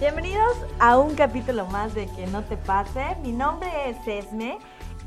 Bienvenidos 0.00 0.56
a 0.78 0.98
un 0.98 1.14
capítulo 1.14 1.66
más 1.66 1.94
de 1.94 2.06
Que 2.06 2.26
no 2.26 2.42
te 2.42 2.56
pase. 2.56 3.16
Mi 3.22 3.32
nombre 3.32 3.68
es 3.90 3.98
Esme 4.08 4.58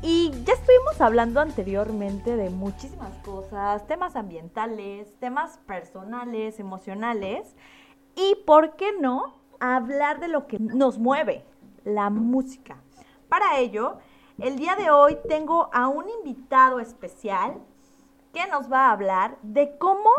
y 0.02 0.30
ya 0.44 0.52
estuvimos 0.52 1.00
hablando 1.00 1.40
anteriormente 1.40 2.36
de 2.36 2.48
muchísimas 2.48 3.12
cosas, 3.24 3.84
temas 3.88 4.14
ambientales, 4.14 5.12
temas 5.18 5.58
personales, 5.66 6.60
emocionales 6.60 7.56
y, 8.14 8.36
¿por 8.46 8.76
qué 8.76 8.92
no?, 9.00 9.34
hablar 9.58 10.20
de 10.20 10.28
lo 10.28 10.46
que 10.46 10.60
nos 10.60 10.96
mueve, 10.96 11.44
la 11.82 12.08
música. 12.08 12.76
Para 13.28 13.58
ello, 13.58 13.98
el 14.38 14.54
día 14.54 14.76
de 14.76 14.92
hoy 14.92 15.18
tengo 15.28 15.70
a 15.72 15.88
un 15.88 16.08
invitado 16.08 16.78
especial 16.78 17.60
que 18.34 18.46
nos 18.48 18.70
va 18.70 18.88
a 18.88 18.90
hablar 18.90 19.36
de 19.42 19.78
cómo 19.78 20.10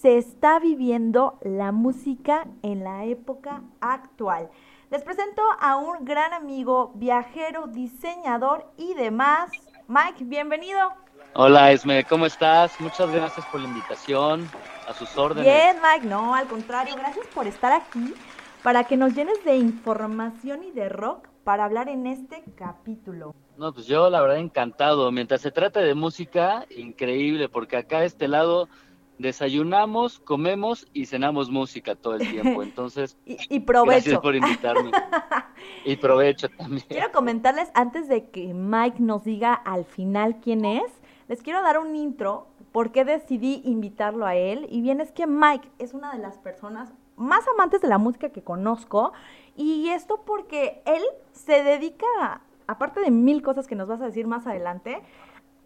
se 0.00 0.16
está 0.16 0.60
viviendo 0.60 1.38
la 1.42 1.72
música 1.72 2.46
en 2.62 2.84
la 2.84 3.04
época 3.04 3.62
actual. 3.80 4.48
Les 4.90 5.02
presento 5.02 5.42
a 5.60 5.76
un 5.76 6.04
gran 6.04 6.32
amigo, 6.32 6.92
viajero, 6.94 7.66
diseñador 7.66 8.70
y 8.76 8.94
demás. 8.94 9.50
Mike, 9.88 10.22
bienvenido. 10.24 10.92
Hola 11.34 11.72
Esme, 11.72 12.04
¿cómo 12.04 12.26
estás? 12.26 12.80
Muchas 12.80 13.10
gracias 13.10 13.44
por 13.46 13.60
la 13.60 13.66
invitación, 13.66 14.48
a 14.88 14.94
sus 14.94 15.18
órdenes. 15.18 15.52
Bien, 15.52 15.76
Mike, 15.82 16.06
no, 16.06 16.32
al 16.32 16.46
contrario, 16.46 16.94
gracias 16.94 17.26
por 17.34 17.48
estar 17.48 17.72
aquí 17.72 18.14
para 18.62 18.84
que 18.84 18.96
nos 18.96 19.14
llenes 19.14 19.44
de 19.44 19.56
información 19.56 20.62
y 20.62 20.70
de 20.70 20.88
rock 20.88 21.26
para 21.42 21.64
hablar 21.64 21.88
en 21.88 22.06
este 22.06 22.44
capítulo. 22.54 23.34
No, 23.56 23.72
pues 23.72 23.86
yo 23.86 24.10
la 24.10 24.20
verdad 24.20 24.38
encantado. 24.38 25.10
Mientras 25.12 25.40
se 25.40 25.50
trata 25.50 25.80
de 25.80 25.94
música, 25.94 26.66
increíble, 26.70 27.48
porque 27.48 27.76
acá 27.76 27.98
a 27.98 28.04
este 28.04 28.28
lado 28.28 28.68
desayunamos, 29.18 30.18
comemos 30.18 30.86
y 30.92 31.06
cenamos 31.06 31.50
música 31.50 31.94
todo 31.94 32.16
el 32.16 32.28
tiempo. 32.28 32.62
Entonces, 32.62 33.16
y, 33.24 33.60
provecho. 33.60 33.92
Gracias 33.92 34.20
por 34.20 34.34
invitarme. 34.34 34.90
y 35.84 35.96
provecho 35.96 36.48
también. 36.48 36.84
Quiero 36.88 37.12
comentarles 37.12 37.70
antes 37.74 38.08
de 38.08 38.30
que 38.30 38.52
Mike 38.52 39.00
nos 39.00 39.24
diga 39.24 39.54
al 39.54 39.84
final 39.84 40.40
quién 40.40 40.64
es, 40.64 40.90
les 41.28 41.42
quiero 41.42 41.62
dar 41.62 41.78
un 41.78 41.94
intro 41.96 42.48
por 42.72 42.90
qué 42.90 43.04
decidí 43.04 43.62
invitarlo 43.64 44.26
a 44.26 44.34
él. 44.34 44.66
Y 44.68 44.80
bien 44.80 45.00
es 45.00 45.12
que 45.12 45.26
Mike 45.26 45.70
es 45.78 45.94
una 45.94 46.12
de 46.12 46.18
las 46.18 46.38
personas 46.38 46.92
más 47.16 47.46
amantes 47.54 47.80
de 47.80 47.88
la 47.88 47.98
música 47.98 48.30
que 48.30 48.42
conozco. 48.42 49.12
Y 49.56 49.88
esto 49.90 50.22
porque 50.26 50.82
él 50.84 51.02
se 51.32 51.62
dedica 51.62 52.42
aparte 52.66 53.00
de 53.00 53.10
mil 53.10 53.42
cosas 53.42 53.66
que 53.66 53.74
nos 53.74 53.88
vas 53.88 54.00
a 54.00 54.06
decir 54.06 54.26
más 54.26 54.46
adelante, 54.46 55.02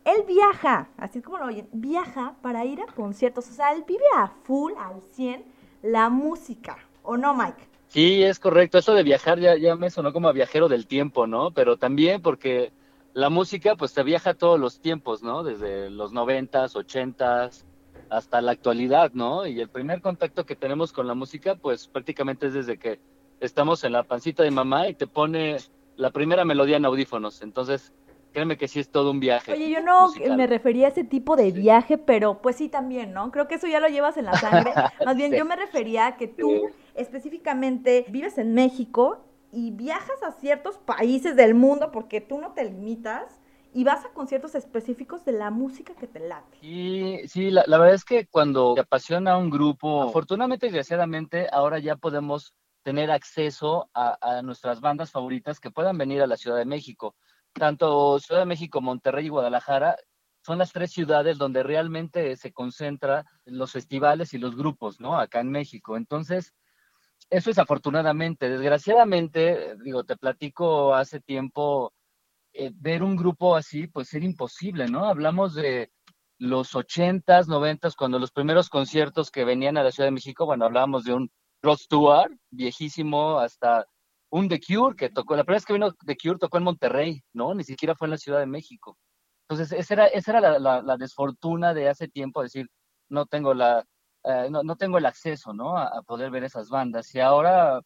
él 0.05 0.25
viaja, 0.27 0.89
así 0.97 1.21
como 1.21 1.39
lo 1.39 1.47
oyen, 1.47 1.69
viaja 1.73 2.35
para 2.41 2.65
ir 2.65 2.81
a 2.81 2.87
conciertos. 2.87 3.49
O 3.49 3.53
sea, 3.53 3.73
él 3.73 3.85
vive 3.87 4.05
a 4.17 4.29
full, 4.45 4.73
al 4.79 5.03
100, 5.13 5.45
la 5.83 6.09
música. 6.09 6.79
¿O 7.03 7.17
no, 7.17 7.35
Mike? 7.35 7.69
Sí, 7.89 8.23
es 8.23 8.39
correcto. 8.39 8.79
Eso 8.79 8.95
de 8.95 9.03
viajar 9.03 9.39
ya, 9.39 9.57
ya 9.57 9.77
me 9.77 9.91
sonó 9.91 10.13
como 10.13 10.29
a 10.29 10.33
viajero 10.33 10.69
del 10.69 10.87
tiempo, 10.87 11.27
¿no? 11.27 11.51
Pero 11.51 11.77
también 11.77 12.23
porque 12.23 12.73
la 13.15 13.31
música, 13.31 13.77
pues 13.77 13.95
te 13.95 14.03
viaja 14.03 14.35
todos 14.35 14.61
los 14.61 14.81
tiempos, 14.81 15.23
¿no? 15.23 15.43
Desde 15.43 15.91
los 15.91 16.13
noventas, 16.13 16.77
ochentas, 16.77 17.65
hasta 18.11 18.41
la 18.41 18.53
actualidad, 18.53 19.13
¿no? 19.13 19.47
Y 19.47 19.61
el 19.61 19.69
primer 19.69 20.01
contacto 20.01 20.47
que 20.47 20.57
tenemos 20.57 20.93
con 20.93 21.07
la 21.07 21.15
música, 21.15 21.55
pues 21.57 21.89
prácticamente 21.89 22.47
es 22.47 22.55
desde 22.55 22.79
que 22.79 23.01
estamos 23.41 23.85
en 23.85 23.93
la 23.93 24.03
pancita 24.03 24.43
de 24.43 24.51
mamá 24.51 24.89
y 24.89 24.95
te 24.95 25.07
pone 25.07 25.57
la 25.99 26.11
primera 26.11 26.45
melodía 26.45 26.77
en 26.77 26.85
audífonos. 26.85 27.43
Entonces, 27.43 27.93
créeme 28.33 28.57
que 28.57 28.69
sí 28.69 28.81
es 28.81 28.89
todo 28.89 29.11
un 29.11 29.21
viaje. 29.21 29.53
Oye, 29.53 29.69
yo 29.69 29.83
no 29.83 30.11
me 30.37 30.47
refería 30.47 30.87
a 30.87 30.91
ese 30.91 31.05
tipo 31.05 31.37
de 31.37 31.51
viaje, 31.51 31.99
pero 31.99 32.41
pues 32.41 32.57
sí 32.57 32.69
también, 32.69 33.13
¿no? 33.13 33.31
Creo 33.33 33.49
que 33.49 33.57
eso 33.57 33.67
ya 33.67 33.81
lo 33.81 33.89
llevas 33.89 34.17
en 34.17 34.27
la 34.27 34.35
sangre. 34.35 34.73
Más 35.05 35.17
bien, 35.17 35.33
yo 35.33 35.45
me 35.45 35.57
refería 35.57 36.07
a 36.07 36.17
que 36.17 36.29
tú 36.29 36.71
específicamente 36.95 38.07
vives 38.09 38.39
en 38.39 38.55
México 38.55 39.25
y 39.53 39.73
viajas 39.73 40.23
a 40.23 40.33
ciertos 40.33 40.79
países 40.79 41.35
del 41.35 41.55
mundo 41.55 41.91
porque 41.91 42.21
tú 42.21 42.39
no 42.39 42.53
te 42.53 42.65
limitas 42.65 43.41
y 43.75 43.83
vas 43.83 44.05
a 44.05 44.11
conciertos 44.11 44.55
específicos 44.55 45.25
de 45.25 45.33
la 45.33 45.51
música 45.51 45.95
que 45.95 46.07
te 46.07 46.21
late. 46.21 46.59
Y 46.63 47.27
sí, 47.27 47.51
la, 47.51 47.65
la 47.67 47.79
verdad 47.79 47.95
es 47.95 48.05
que 48.05 48.27
cuando 48.27 48.75
te 48.75 48.81
apasiona 48.81 49.37
un 49.37 49.51
grupo, 49.51 50.03
afortunadamente 50.03 50.67
y 50.67 50.69
desgraciadamente, 50.71 51.49
ahora 51.51 51.79
ya 51.81 51.97
podemos 51.97 52.55
tener 52.83 53.11
acceso 53.11 53.91
a, 53.95 54.43
nuestras 54.43 54.81
bandas 54.81 55.11
favoritas 55.11 55.61
que 55.61 55.71
puedan 55.71 55.99
venir 55.99 56.23
a 56.23 56.27
la 56.27 56.37
Ciudad 56.37 56.57
de 56.57 56.65
México. 56.65 57.17
Tanto 57.53 58.19
Ciudad 58.19 58.43
de 58.43 58.47
México, 58.47 58.81
Monterrey 58.81 59.27
y 59.27 59.31
Guadalajara 59.31 59.97
son 60.43 60.59
las 60.59 60.73
tres 60.73 60.93
ciudades 60.93 61.37
donde 61.37 61.63
realmente 61.63 62.37
se 62.37 62.53
concentran 62.53 63.25
los 63.45 63.73
festivales 63.73 64.33
y 64.33 64.39
los 64.39 64.57
grupos, 64.57 65.01
¿no? 65.01 65.19
Acá 65.19 65.41
en 65.41 65.51
México. 65.51 65.97
Entonces, 65.97 66.55
eso 67.31 67.51
es 67.51 67.59
afortunadamente. 67.59 68.49
Desgraciadamente, 68.49 69.77
digo, 69.83 70.05
te 70.05 70.17
platico 70.17 70.95
hace 70.95 71.21
tiempo, 71.21 71.93
eh, 72.53 72.71
ver 72.75 73.03
un 73.03 73.17
grupo 73.17 73.57
así, 73.57 73.89
pues 73.89 74.13
era 74.15 74.25
imposible, 74.25 74.89
¿no? 74.89 75.05
Hablamos 75.07 75.55
de 75.55 75.91
los 76.39 76.75
ochentas, 76.75 77.49
noventas, 77.49 77.97
cuando 77.97 78.19
los 78.19 78.31
primeros 78.31 78.71
conciertos 78.71 79.31
que 79.31 79.45
venían 79.45 79.77
a 79.77 79.83
la 79.83 79.91
Ciudad 79.91 80.07
de 80.07 80.13
México, 80.13 80.47
bueno, 80.47 80.65
hablábamos 80.65 81.05
de 81.05 81.15
un 81.15 81.31
Rod 81.63 81.79
Stewart, 81.79 82.33
viejísimo, 82.51 83.39
hasta 83.39 83.87
un 84.31 84.49
The 84.49 84.61
Cure 84.61 84.97
que 84.97 85.11
tocó, 85.11 85.37
la 85.37 85.45
primera 85.45 85.57
vez 85.57 85.65
que 85.65 85.73
vino 85.73 85.93
The 85.93 86.17
Cure 86.17 86.39
tocó 86.39 86.59
en 86.59 86.65
Monterrey, 86.65 87.23
¿no? 87.33 87.55
Ni 87.55 87.65
siquiera 87.65 87.95
fue 87.95 88.07
en 88.07 88.13
la 88.13 88.19
Ciudad 88.19 88.41
de 88.41 88.47
México. 88.47 88.99
Entonces, 89.49 89.79
esa 89.79 89.95
era, 89.95 90.07
esa 90.09 90.39
era 90.39 90.59
la, 90.59 90.97
desfortuna 90.99 91.75
de 91.75 91.89
hace 91.89 92.09
tiempo, 92.09 92.43
decir, 92.43 92.69
no 93.09 93.27
tengo 93.27 93.55
la, 93.55 93.85
eh, 94.25 94.49
no, 94.51 94.77
tengo 94.77 94.99
el 94.99 95.07
acceso, 95.07 95.55
¿no? 95.55 95.79
A, 95.79 96.03
poder 96.03 96.31
ver 96.31 96.45
esas 96.45 96.69
bandas. 96.69 97.15
Y 97.15 97.21
ahora, 97.21 97.81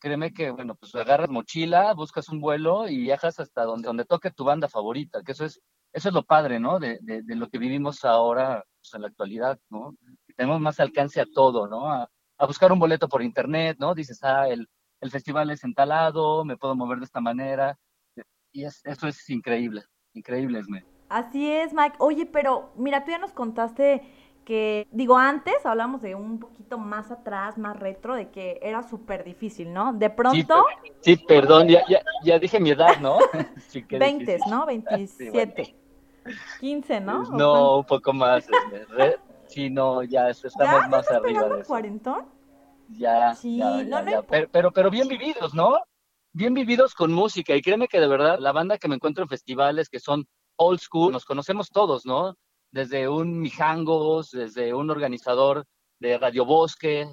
créeme 0.00 0.32
que, 0.32 0.50
bueno, 0.50 0.76
pues 0.76 0.94
agarras 0.94 1.30
mochila, 1.30 1.92
buscas 1.94 2.28
un 2.28 2.40
vuelo 2.40 2.88
y 2.88 2.98
viajas 2.98 3.40
hasta 3.40 3.64
donde, 3.64 3.86
donde 3.86 4.04
toque 4.04 4.30
tu 4.30 4.44
banda 4.44 4.68
favorita, 4.68 5.22
que 5.22 5.32
eso 5.32 5.44
es, 5.44 5.60
eso 5.92 6.08
es 6.08 6.14
lo 6.14 6.22
padre, 6.24 6.60
¿no? 6.60 6.78
De, 6.78 6.98
de, 7.02 7.36
lo 7.36 7.48
que 7.48 7.58
vivimos 7.58 8.04
ahora, 8.04 8.64
pues, 8.80 8.94
en 8.94 9.02
la 9.02 9.08
actualidad, 9.08 9.58
¿no? 9.70 9.96
Tenemos 10.36 10.60
más 10.60 10.78
alcance 10.80 11.20
a 11.20 11.26
todo, 11.26 11.66
¿no? 11.66 11.90
a 11.90 12.08
buscar 12.46 12.72
un 12.72 12.78
boleto 12.78 13.08
por 13.08 13.22
internet, 13.22 13.76
¿no? 13.80 13.94
Dices, 13.94 14.22
ah, 14.22 14.48
el, 14.48 14.68
el 15.00 15.10
festival 15.10 15.50
es 15.50 15.64
entalado, 15.64 16.44
me 16.44 16.56
puedo 16.56 16.74
mover 16.74 16.98
de 16.98 17.04
esta 17.04 17.20
manera. 17.20 17.78
Y 18.52 18.64
es, 18.64 18.80
eso 18.84 19.06
es 19.06 19.28
increíble, 19.30 19.82
increíble, 20.14 20.58
Esme. 20.58 20.84
Así 21.08 21.50
es, 21.50 21.72
Mike. 21.72 21.96
Oye, 21.98 22.26
pero 22.26 22.72
mira, 22.76 23.04
tú 23.04 23.10
ya 23.10 23.18
nos 23.18 23.32
contaste 23.32 24.02
que, 24.44 24.86
digo, 24.90 25.18
antes 25.18 25.66
hablamos 25.66 26.00
de 26.00 26.14
un 26.14 26.40
poquito 26.40 26.78
más 26.78 27.10
atrás, 27.10 27.58
más 27.58 27.78
retro, 27.78 28.14
de 28.14 28.30
que 28.30 28.58
era 28.62 28.82
súper 28.82 29.24
difícil, 29.24 29.72
¿no? 29.72 29.92
De 29.92 30.08
pronto... 30.08 30.64
Sí, 31.00 31.16
perdón, 31.16 31.68
ya, 31.68 31.82
ya, 31.88 32.00
ya, 32.24 32.38
dije 32.38 32.58
mi 32.58 32.70
edad, 32.70 32.98
¿no? 33.00 33.18
sí, 33.68 33.84
20, 33.88 34.38
¿no? 34.48 34.64
27. 34.66 35.74
15, 36.60 37.00
¿no? 37.00 37.24
No, 37.24 37.78
un 37.78 37.84
poco 37.84 38.12
más. 38.12 38.46
Sí, 39.48 39.70
no, 39.70 40.02
ya 40.02 40.28
estamos 40.28 40.88
más 40.88 41.10
arriba 41.10 41.48
de 41.48 41.60
eso. 41.60 41.68
cuarentón? 41.68 42.26
Ya, 42.90 43.34
sí, 43.34 43.58
ya, 43.58 43.82
ya, 43.82 44.22
Pero, 44.50 44.70
pero, 44.72 44.90
bien 44.90 45.08
vividos, 45.08 45.54
¿no? 45.54 45.78
Bien 46.32 46.54
vividos 46.54 46.94
con 46.94 47.12
música. 47.12 47.54
Y 47.54 47.62
créeme 47.62 47.88
que 47.88 48.00
de 48.00 48.08
verdad, 48.08 48.38
la 48.38 48.52
banda 48.52 48.78
que 48.78 48.88
me 48.88 48.94
encuentro 48.94 49.22
en 49.22 49.28
festivales 49.28 49.88
que 49.88 50.00
son 50.00 50.26
old 50.56 50.80
school, 50.80 51.12
nos 51.12 51.24
conocemos 51.24 51.70
todos, 51.70 52.06
¿no? 52.06 52.34
Desde 52.70 53.08
un 53.08 53.40
Mijangos, 53.40 54.30
desde 54.30 54.74
un 54.74 54.90
organizador 54.90 55.64
de 56.00 56.18
Radio 56.18 56.44
Bosque, 56.44 57.06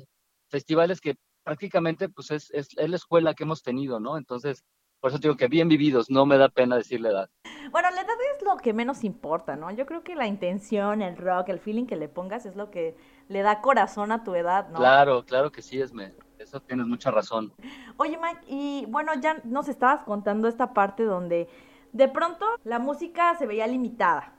festivales 0.50 1.02
que 1.02 1.16
prácticamente 1.44 2.10
pues 2.10 2.32
es, 2.32 2.52
es, 2.52 2.70
es 2.78 2.90
la 2.90 2.96
escuela 2.96 3.34
que 3.34 3.44
hemos 3.44 3.62
tenido, 3.62 4.00
¿no? 4.00 4.18
Entonces, 4.18 4.64
por 5.06 5.12
eso 5.12 5.20
digo 5.20 5.38
que 5.38 5.48
bien 5.48 5.70
vividos, 5.70 6.10
no 6.10 6.26
me 6.26 6.36
da 6.36 6.50
pena 6.50 6.78
decir 6.78 7.00
la 7.00 7.10
edad. 7.10 7.30
Bueno, 7.70 7.92
la 7.92 8.02
edad 8.02 8.16
es 8.36 8.44
lo 8.44 8.58
que 8.58 8.74
menos 8.74 9.04
importa, 9.04 9.56
¿no? 9.56 9.70
Yo 9.70 9.86
creo 9.86 10.04
que 10.04 10.16
la 10.16 10.26
intención, 10.26 11.04
el 11.04 11.16
rock, 11.16 11.50
el 11.50 11.60
feeling 11.60 11.86
que 11.86 11.96
le 11.96 12.10
pongas 12.10 12.48
es 12.48 12.56
lo 12.56 12.72
que 12.72 12.98
le 13.28 13.44
da 13.44 13.62
corazón 13.62 14.12
a 14.12 14.24
tu 14.24 14.34
edad, 14.34 14.68
¿no? 14.70 14.80
Claro, 14.80 15.24
claro 15.24 15.52
que 15.52 15.62
sí, 15.62 15.80
Esme. 15.80 16.12
Eso 16.40 16.60
tienes 16.60 16.88
mucha 16.88 17.12
razón. 17.12 17.54
Oye, 17.98 18.18
Mike, 18.18 18.46
y 18.48 18.88
bueno, 18.88 19.12
ya 19.22 19.40
nos 19.44 19.68
estabas 19.68 20.04
contando 20.06 20.48
esta 20.48 20.74
parte 20.74 21.04
donde 21.04 21.48
de 21.94 22.08
pronto 22.08 22.44
la 22.64 22.80
música 22.80 23.36
se 23.36 23.46
veía 23.46 23.68
limitada. 23.68 24.34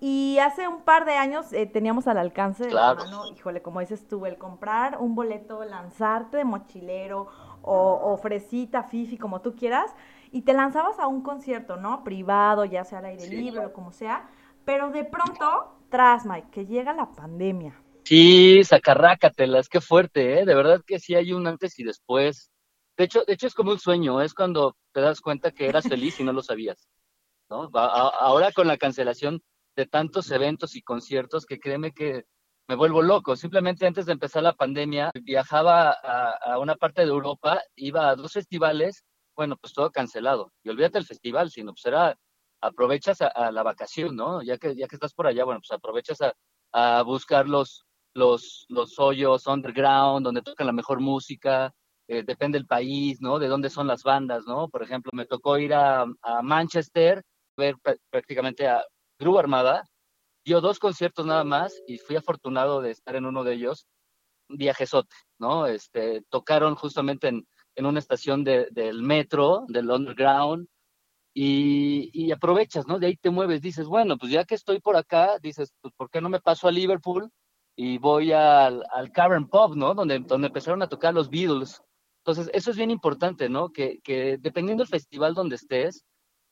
Y 0.00 0.38
hace 0.38 0.68
un 0.68 0.82
par 0.82 1.06
de 1.06 1.14
años 1.14 1.50
eh, 1.54 1.64
teníamos 1.64 2.06
al 2.08 2.18
alcance 2.18 2.66
de 2.66 2.72
la 2.72 2.94
mano, 2.94 3.26
híjole, 3.26 3.62
como 3.62 3.80
dices 3.80 4.06
tú, 4.06 4.26
el 4.26 4.36
comprar 4.36 4.98
un 5.00 5.14
boleto, 5.14 5.64
lanzarte 5.64 6.36
de 6.36 6.44
mochilero 6.44 7.28
o, 7.68 8.16
fresita, 8.16 8.82
fifi, 8.84 9.18
como 9.18 9.40
tú 9.40 9.54
quieras, 9.54 9.94
y 10.30 10.42
te 10.42 10.52
lanzabas 10.52 10.98
a 10.98 11.06
un 11.06 11.22
concierto, 11.22 11.76
¿no? 11.76 12.04
Privado, 12.04 12.64
ya 12.64 12.84
sea 12.84 12.98
al 12.98 13.06
aire 13.06 13.28
libre 13.28 13.66
o 13.66 13.72
como 13.72 13.92
sea, 13.92 14.28
pero 14.64 14.90
de 14.90 15.04
pronto, 15.04 15.76
tras, 15.90 16.26
Mike, 16.26 16.48
que 16.50 16.66
llega 16.66 16.92
la 16.92 17.10
pandemia. 17.10 17.80
Sí, 18.04 18.64
sacarrácatelas, 18.64 19.68
qué 19.68 19.80
fuerte, 19.80 20.40
¿eh? 20.40 20.44
De 20.44 20.54
verdad 20.54 20.82
que 20.86 20.98
sí 20.98 21.14
hay 21.14 21.32
un 21.32 21.46
antes 21.46 21.78
y 21.78 21.84
después. 21.84 22.50
De 22.96 23.04
hecho, 23.04 23.24
de 23.26 23.34
hecho 23.34 23.46
es 23.46 23.54
como 23.54 23.72
un 23.72 23.78
sueño, 23.78 24.20
es 24.20 24.34
cuando 24.34 24.76
te 24.92 25.00
das 25.00 25.20
cuenta 25.20 25.52
que 25.52 25.66
eras 25.66 25.86
feliz 25.86 26.18
y 26.18 26.24
no 26.24 26.32
lo 26.32 26.42
sabías, 26.42 26.88
¿no? 27.48 27.70
ahora 27.72 28.50
con 28.52 28.66
la 28.66 28.76
cancelación 28.76 29.42
de 29.76 29.86
tantos 29.86 30.30
eventos 30.32 30.74
y 30.74 30.82
conciertos 30.82 31.46
que 31.46 31.60
créeme 31.60 31.92
que 31.92 32.24
me 32.68 32.76
vuelvo 32.76 33.02
loco. 33.02 33.34
Simplemente 33.34 33.86
antes 33.86 34.06
de 34.06 34.12
empezar 34.12 34.42
la 34.42 34.54
pandemia, 34.54 35.10
viajaba 35.22 35.90
a, 35.90 36.58
una 36.58 36.76
parte 36.76 37.02
de 37.02 37.08
Europa, 37.08 37.60
iba 37.74 38.10
a 38.10 38.16
dos 38.16 38.32
festivales, 38.32 39.04
bueno, 39.34 39.56
pues 39.56 39.72
todo 39.72 39.90
cancelado. 39.90 40.52
Y 40.62 40.68
olvídate 40.68 40.98
el 40.98 41.06
festival, 41.06 41.50
sino 41.50 41.72
pues 41.72 41.86
era, 41.86 42.16
aprovechas 42.60 43.22
a, 43.22 43.50
la 43.52 43.62
vacación, 43.62 44.16
¿no? 44.16 44.42
Ya 44.42 44.58
que, 44.58 44.76
ya 44.76 44.86
que 44.86 44.96
estás 44.96 45.14
por 45.14 45.26
allá, 45.26 45.44
bueno, 45.44 45.60
pues 45.60 45.76
aprovechas 45.76 46.20
a, 46.20 46.34
a 46.72 47.02
buscar 47.02 47.48
los, 47.48 47.86
los, 48.14 48.66
los 48.68 48.98
hoyos 48.98 49.46
underground, 49.46 50.24
donde 50.24 50.42
tocan 50.42 50.66
la 50.66 50.72
mejor 50.72 51.00
música, 51.00 51.72
eh, 52.06 52.22
depende 52.22 52.58
del 52.58 52.66
país, 52.66 53.20
¿no? 53.20 53.38
De 53.38 53.48
dónde 53.48 53.70
son 53.70 53.86
las 53.86 54.02
bandas, 54.02 54.44
¿no? 54.46 54.68
Por 54.68 54.82
ejemplo, 54.82 55.10
me 55.14 55.26
tocó 55.26 55.56
ir 55.58 55.72
a, 55.72 56.02
a 56.22 56.42
Manchester, 56.42 57.22
ver 57.56 57.76
prácticamente 58.10 58.66
a 58.66 58.84
Gru 59.18 59.38
Armada, 59.38 59.84
dio 60.48 60.60
dos 60.62 60.78
conciertos 60.78 61.26
nada 61.26 61.44
más 61.44 61.82
y 61.86 61.98
fui 61.98 62.16
afortunado 62.16 62.80
de 62.80 62.90
estar 62.90 63.14
en 63.16 63.26
uno 63.26 63.44
de 63.44 63.54
ellos, 63.54 63.86
viajesote, 64.48 65.14
¿no? 65.38 65.66
Este, 65.66 66.22
tocaron 66.30 66.74
justamente 66.74 67.28
en, 67.28 67.46
en 67.76 67.86
una 67.86 67.98
estación 67.98 68.44
de, 68.44 68.68
del 68.70 69.02
metro, 69.02 69.64
del 69.68 69.90
underground, 69.90 70.66
y, 71.34 72.10
y, 72.14 72.32
aprovechas, 72.32 72.86
¿no? 72.88 72.98
De 72.98 73.08
ahí 73.08 73.16
te 73.16 73.30
mueves, 73.30 73.60
dices, 73.60 73.86
bueno, 73.86 74.16
pues 74.16 74.32
ya 74.32 74.44
que 74.44 74.56
estoy 74.56 74.80
por 74.80 74.96
acá, 74.96 75.38
dices, 75.40 75.72
pues 75.80 75.94
¿por 75.94 76.10
qué 76.10 76.20
no 76.20 76.28
me 76.30 76.40
paso 76.40 76.66
a 76.66 76.72
Liverpool 76.72 77.30
y 77.76 77.98
voy 77.98 78.32
al, 78.32 78.82
al 78.92 79.12
Cavern 79.12 79.48
Pub, 79.48 79.76
¿no? 79.76 79.94
Donde, 79.94 80.18
donde 80.20 80.48
empezaron 80.48 80.82
a 80.82 80.88
tocar 80.88 81.14
los 81.14 81.30
Beatles. 81.30 81.80
Entonces, 82.24 82.50
eso 82.54 82.70
es 82.72 82.76
bien 82.76 82.90
importante, 82.90 83.48
¿no? 83.48 83.70
Que, 83.70 84.00
que 84.02 84.38
dependiendo 84.38 84.82
del 84.82 84.90
festival 84.90 85.34
donde 85.34 85.56
estés, 85.56 86.04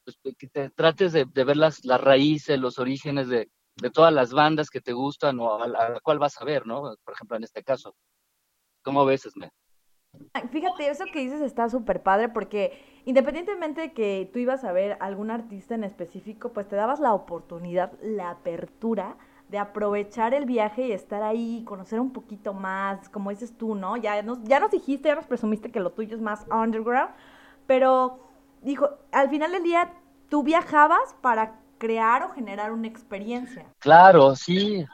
pues, 0.04 0.18
que 0.38 0.46
te 0.48 0.70
trates 0.70 1.12
de, 1.12 1.24
de 1.24 1.44
ver 1.44 1.56
las, 1.56 1.84
las 1.84 2.00
raíces, 2.00 2.60
los 2.60 2.78
orígenes 2.78 3.28
de, 3.28 3.48
de 3.76 3.90
todas 3.90 4.12
las 4.12 4.32
bandas 4.32 4.70
que 4.70 4.80
te 4.80 4.92
gustan 4.92 5.38
o 5.40 5.62
a 5.62 5.68
la, 5.68 6.00
cual 6.00 6.18
vas 6.18 6.40
a 6.40 6.44
ver, 6.44 6.66
¿no? 6.66 6.94
Por 7.04 7.14
ejemplo, 7.14 7.36
en 7.36 7.44
este 7.44 7.62
caso. 7.62 7.94
¿Cómo 8.82 9.04
ves, 9.04 9.26
Esme? 9.26 9.50
Fíjate, 10.50 10.88
eso 10.88 11.04
que 11.12 11.20
dices 11.20 11.42
está 11.42 11.68
súper 11.68 12.02
padre 12.02 12.30
porque 12.30 13.02
independientemente 13.04 13.82
de 13.82 13.92
que 13.92 14.30
tú 14.32 14.38
ibas 14.38 14.64
a 14.64 14.72
ver 14.72 14.96
algún 15.00 15.30
artista 15.30 15.74
en 15.74 15.84
específico, 15.84 16.52
pues 16.52 16.68
te 16.68 16.76
dabas 16.76 17.00
la 17.00 17.12
oportunidad, 17.12 17.92
la 18.00 18.30
apertura 18.30 19.16
de 19.48 19.58
aprovechar 19.58 20.34
el 20.34 20.46
viaje 20.46 20.88
y 20.88 20.92
estar 20.92 21.22
ahí, 21.22 21.64
conocer 21.66 22.00
un 22.00 22.12
poquito 22.12 22.54
más, 22.54 23.08
como 23.10 23.30
dices 23.30 23.56
tú, 23.56 23.74
¿no? 23.74 23.96
Ya 23.96 24.22
nos, 24.22 24.42
ya 24.44 24.58
nos 24.58 24.70
dijiste, 24.70 25.08
ya 25.08 25.14
nos 25.14 25.26
presumiste 25.26 25.70
que 25.70 25.80
lo 25.80 25.92
tuyo 25.92 26.16
es 26.16 26.22
más 26.22 26.46
underground, 26.50 27.10
pero 27.66 28.20
dijo, 28.62 28.88
al 29.12 29.28
final 29.28 29.52
del 29.52 29.62
día 29.62 29.92
tú 30.28 30.42
viajabas 30.42 31.14
para 31.20 31.60
crear 31.78 32.22
o 32.22 32.30
generar 32.30 32.72
una 32.72 32.88
experiencia. 32.88 33.66
Claro, 33.78 34.34
sí. 34.36 34.84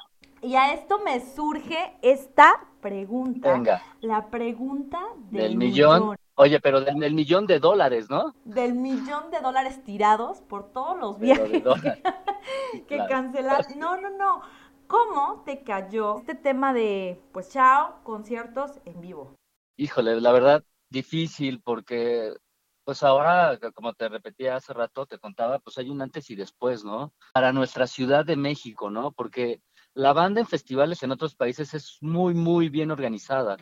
Y 0.43 0.56
a 0.56 0.75
esto 0.75 0.99
me 1.05 1.20
surge 1.20 1.96
esta 2.02 2.67
pregunta. 2.81 3.52
Venga. 3.52 3.82
La 4.00 4.29
pregunta 4.29 5.00
del, 5.31 5.56
millón. 5.56 6.17
Oye, 6.34 6.61
pero 6.61 6.81
del, 6.81 7.14
millón 7.14 7.46
de 7.46 7.61
dólares, 7.61 8.11
¿no? 8.11 8.34
Del 8.44 8.75
millón 8.75 9.31
de 9.31 9.40
dólares 9.40 9.84
tirados 9.84 10.40
por 10.40 10.73
todos 10.73 10.99
los 10.99 11.19
viajes 11.19 11.62
que 12.88 12.99
cancelar. 13.08 13.64
No, 13.76 14.00
no, 14.00 14.11
no. 14.11 14.43
¿Cómo 14.88 15.43
te 15.46 15.62
cayó 15.62 16.19
este 16.19 16.35
tema 16.35 16.75
de, 16.75 17.23
pues, 17.32 17.50
chao, 17.50 18.00
conciertos 18.02 18.81
en 18.85 19.00
vivo? 19.00 19.35
Híjole, 19.76 20.20
la 20.20 20.32
verdad, 20.32 20.64
difícil 20.90 21.62
porque 21.62 22.35
pues 22.84 23.02
ahora, 23.02 23.58
como 23.75 23.94
te 23.94 24.08
repetía 24.08 24.56
hace 24.56 24.73
rato, 24.73 25.06
te 25.06 25.19
contaba, 25.19 25.58
pues 25.61 25.79
hay 25.79 25.88
un 25.88 26.02
antes 26.02 26.31
y 26.31 26.34
después, 26.34 26.84
¿no? 26.84 27.12
Para 27.32 27.52
nuestra 27.52 27.87
Ciudad 27.87 28.25
de 28.25 28.37
México, 28.37 28.90
¿no? 28.90 29.12
Porque 29.12 29.61
la 29.94 30.12
banda 30.12 30.40
en 30.40 30.46
festivales 30.46 31.02
en 31.02 31.12
otros 31.12 31.34
países 31.34 31.75
es 31.75 31.99
muy, 32.00 32.34
muy 32.34 32.69
bien 32.69 32.90
organizada. 32.90 33.56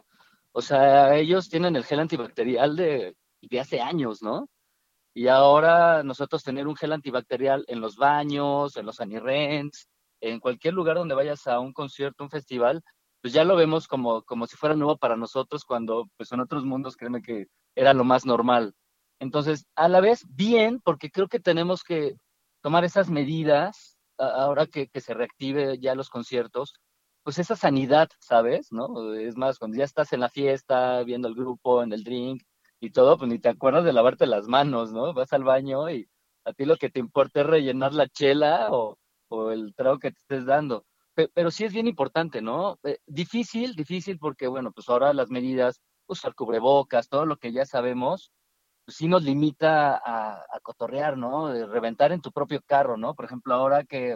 O 0.53 0.63
sea, 0.63 1.17
ellos 1.17 1.49
tienen 1.49 1.77
el 1.77 1.85
gel 1.85 2.01
antibacterial 2.01 2.77
de, 2.77 3.17
hace 3.61 3.81
años, 3.81 4.23
¿no? 4.23 4.49
Y 5.15 5.29
ahora 5.29 6.03
nosotros 6.03 6.43
tener 6.43 6.67
un 6.67 6.77
gel 6.77 6.93
antibacterial 6.93 7.65
en 7.69 7.81
los 7.81 7.97
baños, 7.97 8.77
en 8.77 8.87
los 8.87 9.01
anirrents, 9.01 9.89
en 10.21 10.41
cualquier 10.41 10.75
lugar 10.75 10.97
donde 10.97 11.15
vayas 11.15 11.47
a 11.47 11.61
un 11.61 11.73
concierto, 11.73 12.25
un 12.25 12.31
festival, 12.31 12.83
pues 13.21 13.33
ya 13.33 13.45
lo 13.45 13.57
vemos 13.57 13.89
como, 13.89 14.23
como 14.23 14.47
si 14.47 14.57
fuera 14.57 14.77
nuevo 14.77 14.97
para 14.97 15.17
nosotros 15.17 15.65
cuando 15.65 16.09
pues 16.17 16.33
en 16.33 16.41
otros 16.41 16.65
mundos 16.65 16.97
créeme 16.97 17.23
que 17.23 17.47
era 17.75 17.93
lo 17.93 18.05
más 18.05 18.25
normal. 18.25 18.75
Entonces, 19.21 19.67
a 19.77 19.89
la 19.89 20.01
vez, 20.01 20.25
bien, 20.29 20.81
porque 20.83 21.11
creo 21.11 21.29
que 21.29 21.41
tenemos 21.41 21.85
que 21.85 22.17
tomar 22.63 22.85
esas 22.85 23.11
medidas 23.11 23.99
ahora 24.19 24.67
que, 24.67 24.89
se 25.01 25.15
reactive 25.15 25.79
ya 25.79 25.95
los 25.95 26.09
conciertos, 26.11 26.75
pues 27.23 27.39
esa 27.39 27.57
sanidad, 27.57 28.09
¿sabes? 28.19 28.73
¿No? 28.73 29.15
Es 29.15 29.37
más, 29.37 29.59
cuando 29.59 29.79
ya 29.79 29.85
estás 29.85 30.13
en 30.13 30.21
la 30.21 30.29
fiesta, 30.29 31.03
viendo 31.05 31.29
el 31.29 31.35
grupo, 31.35 31.83
en 31.83 31.93
el 31.93 32.05
drink 32.05 32.43
y 32.81 32.91
todo, 32.91 33.19
pues 33.19 33.31
ni 33.31 33.39
te 33.39 33.51
acuerdas 33.51 33.85
de 33.85 33.93
lavarte 33.93 34.27
las 34.27 34.49
manos, 34.49 34.93
¿no? 34.93 35.13
Vas 35.15 35.33
al 35.33 35.45
baño 35.45 35.91
y 35.91 36.09
a 36.45 36.53
ti 36.53 36.65
lo 36.65 36.77
que 36.77 36.91
te 36.91 37.01
importa 37.01 37.41
es 37.41 37.47
rellenar 37.47 37.95
la 37.95 38.09
chela 38.09 38.69
o, 38.71 38.97
el 39.53 39.75
trago 39.75 39.99
que 39.99 40.11
te 40.11 40.19
estés 40.19 40.47
dando. 40.47 40.85
Pero, 41.15 41.51
sí 41.51 41.65
es 41.65 41.73
bien 41.73 41.87
importante, 41.87 42.41
¿no? 42.41 42.79
Eh, 42.85 42.99
difícil, 43.07 43.75
difícil 43.75 44.19
porque, 44.19 44.47
bueno, 44.47 44.73
pues 44.73 44.89
ahora 44.89 45.13
las 45.13 45.31
medidas, 45.31 45.81
usar 46.07 46.35
cubrebocas, 46.35 47.09
todo 47.09 47.27
lo 47.27 47.37
que 47.37 47.53
ya 47.53 47.67
sabemos, 47.67 48.33
sí 48.91 49.09
nos 49.09 49.23
limita 49.23 50.01
a, 50.05 50.61
cotorrear, 50.63 51.17
¿no? 51.17 51.53
Reventar 51.67 52.13
en 52.13 52.21
tu 52.21 52.33
propio 52.33 52.61
carro, 52.63 52.97
¿no? 52.97 53.15
Por 53.15 53.25
ejemplo, 53.25 53.55
ahora 53.55 53.85
que 53.85 54.13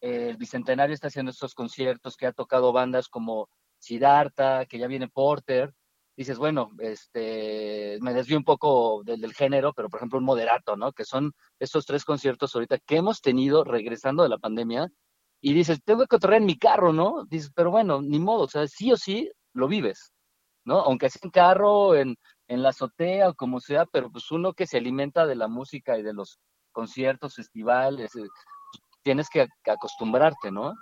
eh, 0.00 0.28
el 0.30 0.36
Bicentenario 0.36 0.94
está 0.94 1.08
haciendo 1.08 1.30
estos 1.30 1.54
conciertos, 1.54 2.16
que 2.16 2.26
ha 2.26 2.32
tocado 2.32 2.72
bandas 2.72 3.08
como 3.08 3.48
Siddhartha, 3.78 4.66
que 4.66 4.78
ya 4.78 4.86
viene 4.86 5.08
Porter, 5.08 5.74
dices, 6.16 6.38
bueno, 6.38 6.70
este, 6.78 7.98
me 8.00 8.14
desvío 8.14 8.38
un 8.38 8.44
poco 8.44 9.02
del, 9.04 9.34
género, 9.34 9.72
pero 9.72 9.88
por 9.88 9.98
ejemplo 9.98 10.18
un 10.18 10.24
moderato, 10.24 10.76
¿no? 10.76 10.92
Que 10.92 11.04
son 11.04 11.32
estos 11.58 11.86
tres 11.86 12.04
conciertos 12.04 12.54
ahorita 12.54 12.78
que 12.78 12.96
hemos 12.96 13.20
tenido 13.20 13.64
regresando 13.64 14.22
de 14.22 14.28
la 14.28 14.38
pandemia, 14.38 14.88
y 15.40 15.52
dices, 15.52 15.82
tengo 15.84 16.02
que 16.02 16.08
cotorrear 16.08 16.40
en 16.40 16.46
mi 16.46 16.58
carro, 16.58 16.92
¿no? 16.92 17.24
Dices, 17.26 17.50
pero 17.54 17.70
bueno, 17.70 18.00
ni 18.00 18.18
modo, 18.18 18.44
o 18.44 18.48
sea, 18.48 18.66
sí 18.66 18.92
o 18.92 18.96
sí 18.96 19.30
lo 19.52 19.68
vives, 19.68 20.12
¿no? 20.64 20.80
Aunque 20.80 21.10
sea 21.10 21.20
en 21.24 21.30
carro, 21.30 21.94
en, 21.94 22.16
en 22.48 22.62
la 22.62 22.70
azotea 22.70 23.28
o 23.28 23.34
como 23.34 23.60
sea, 23.60 23.86
pero 23.86 24.10
pues 24.10 24.30
uno 24.30 24.52
que 24.52 24.66
se 24.66 24.78
alimenta 24.78 25.26
de 25.26 25.34
la 25.34 25.48
música 25.48 25.98
y 25.98 26.02
de 26.02 26.12
los 26.12 26.38
conciertos, 26.72 27.36
festivales, 27.36 28.14
eh, 28.16 28.28
tienes 29.02 29.28
que, 29.30 29.46
acostumbrarte, 29.66 30.50
¿no? 30.50 30.74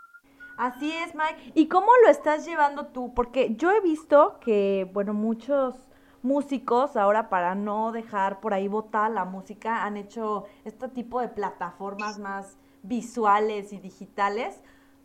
Así 0.58 0.92
es, 0.92 1.14
Mike. 1.14 1.52
¿Y 1.54 1.68
cómo 1.68 1.88
lo 2.04 2.10
estás 2.10 2.46
llevando 2.46 2.86
tú? 2.86 3.14
Porque 3.14 3.54
yo 3.56 3.70
he 3.70 3.80
visto 3.80 4.38
que, 4.40 4.88
bueno, 4.92 5.14
muchos 5.14 5.74
músicos 6.22 6.96
ahora 6.96 7.28
para 7.28 7.54
no 7.54 7.90
dejar 7.90 8.40
por 8.40 8.54
ahí 8.54 8.68
botar 8.68 9.10
la 9.10 9.24
música 9.24 9.84
han 9.84 9.96
hecho 9.96 10.44
este 10.64 10.88
tipo 10.88 11.20
de 11.20 11.28
plataformas 11.28 12.18
más 12.18 12.58
visuales 12.82 13.72
y 13.72 13.78
digitales. 13.78 14.62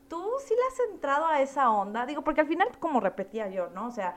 ¿Tú 0.09 0.23
sí 0.45 0.53
le 0.53 0.61
has 0.61 0.93
entrado 0.93 1.25
a 1.25 1.41
esa 1.41 1.71
onda? 1.71 2.05
Digo, 2.05 2.23
porque 2.23 2.41
al 2.41 2.47
final, 2.47 2.67
como 2.79 2.99
repetía 2.99 3.49
yo, 3.49 3.69
¿no? 3.71 3.87
O 3.87 3.91
sea, 3.91 4.15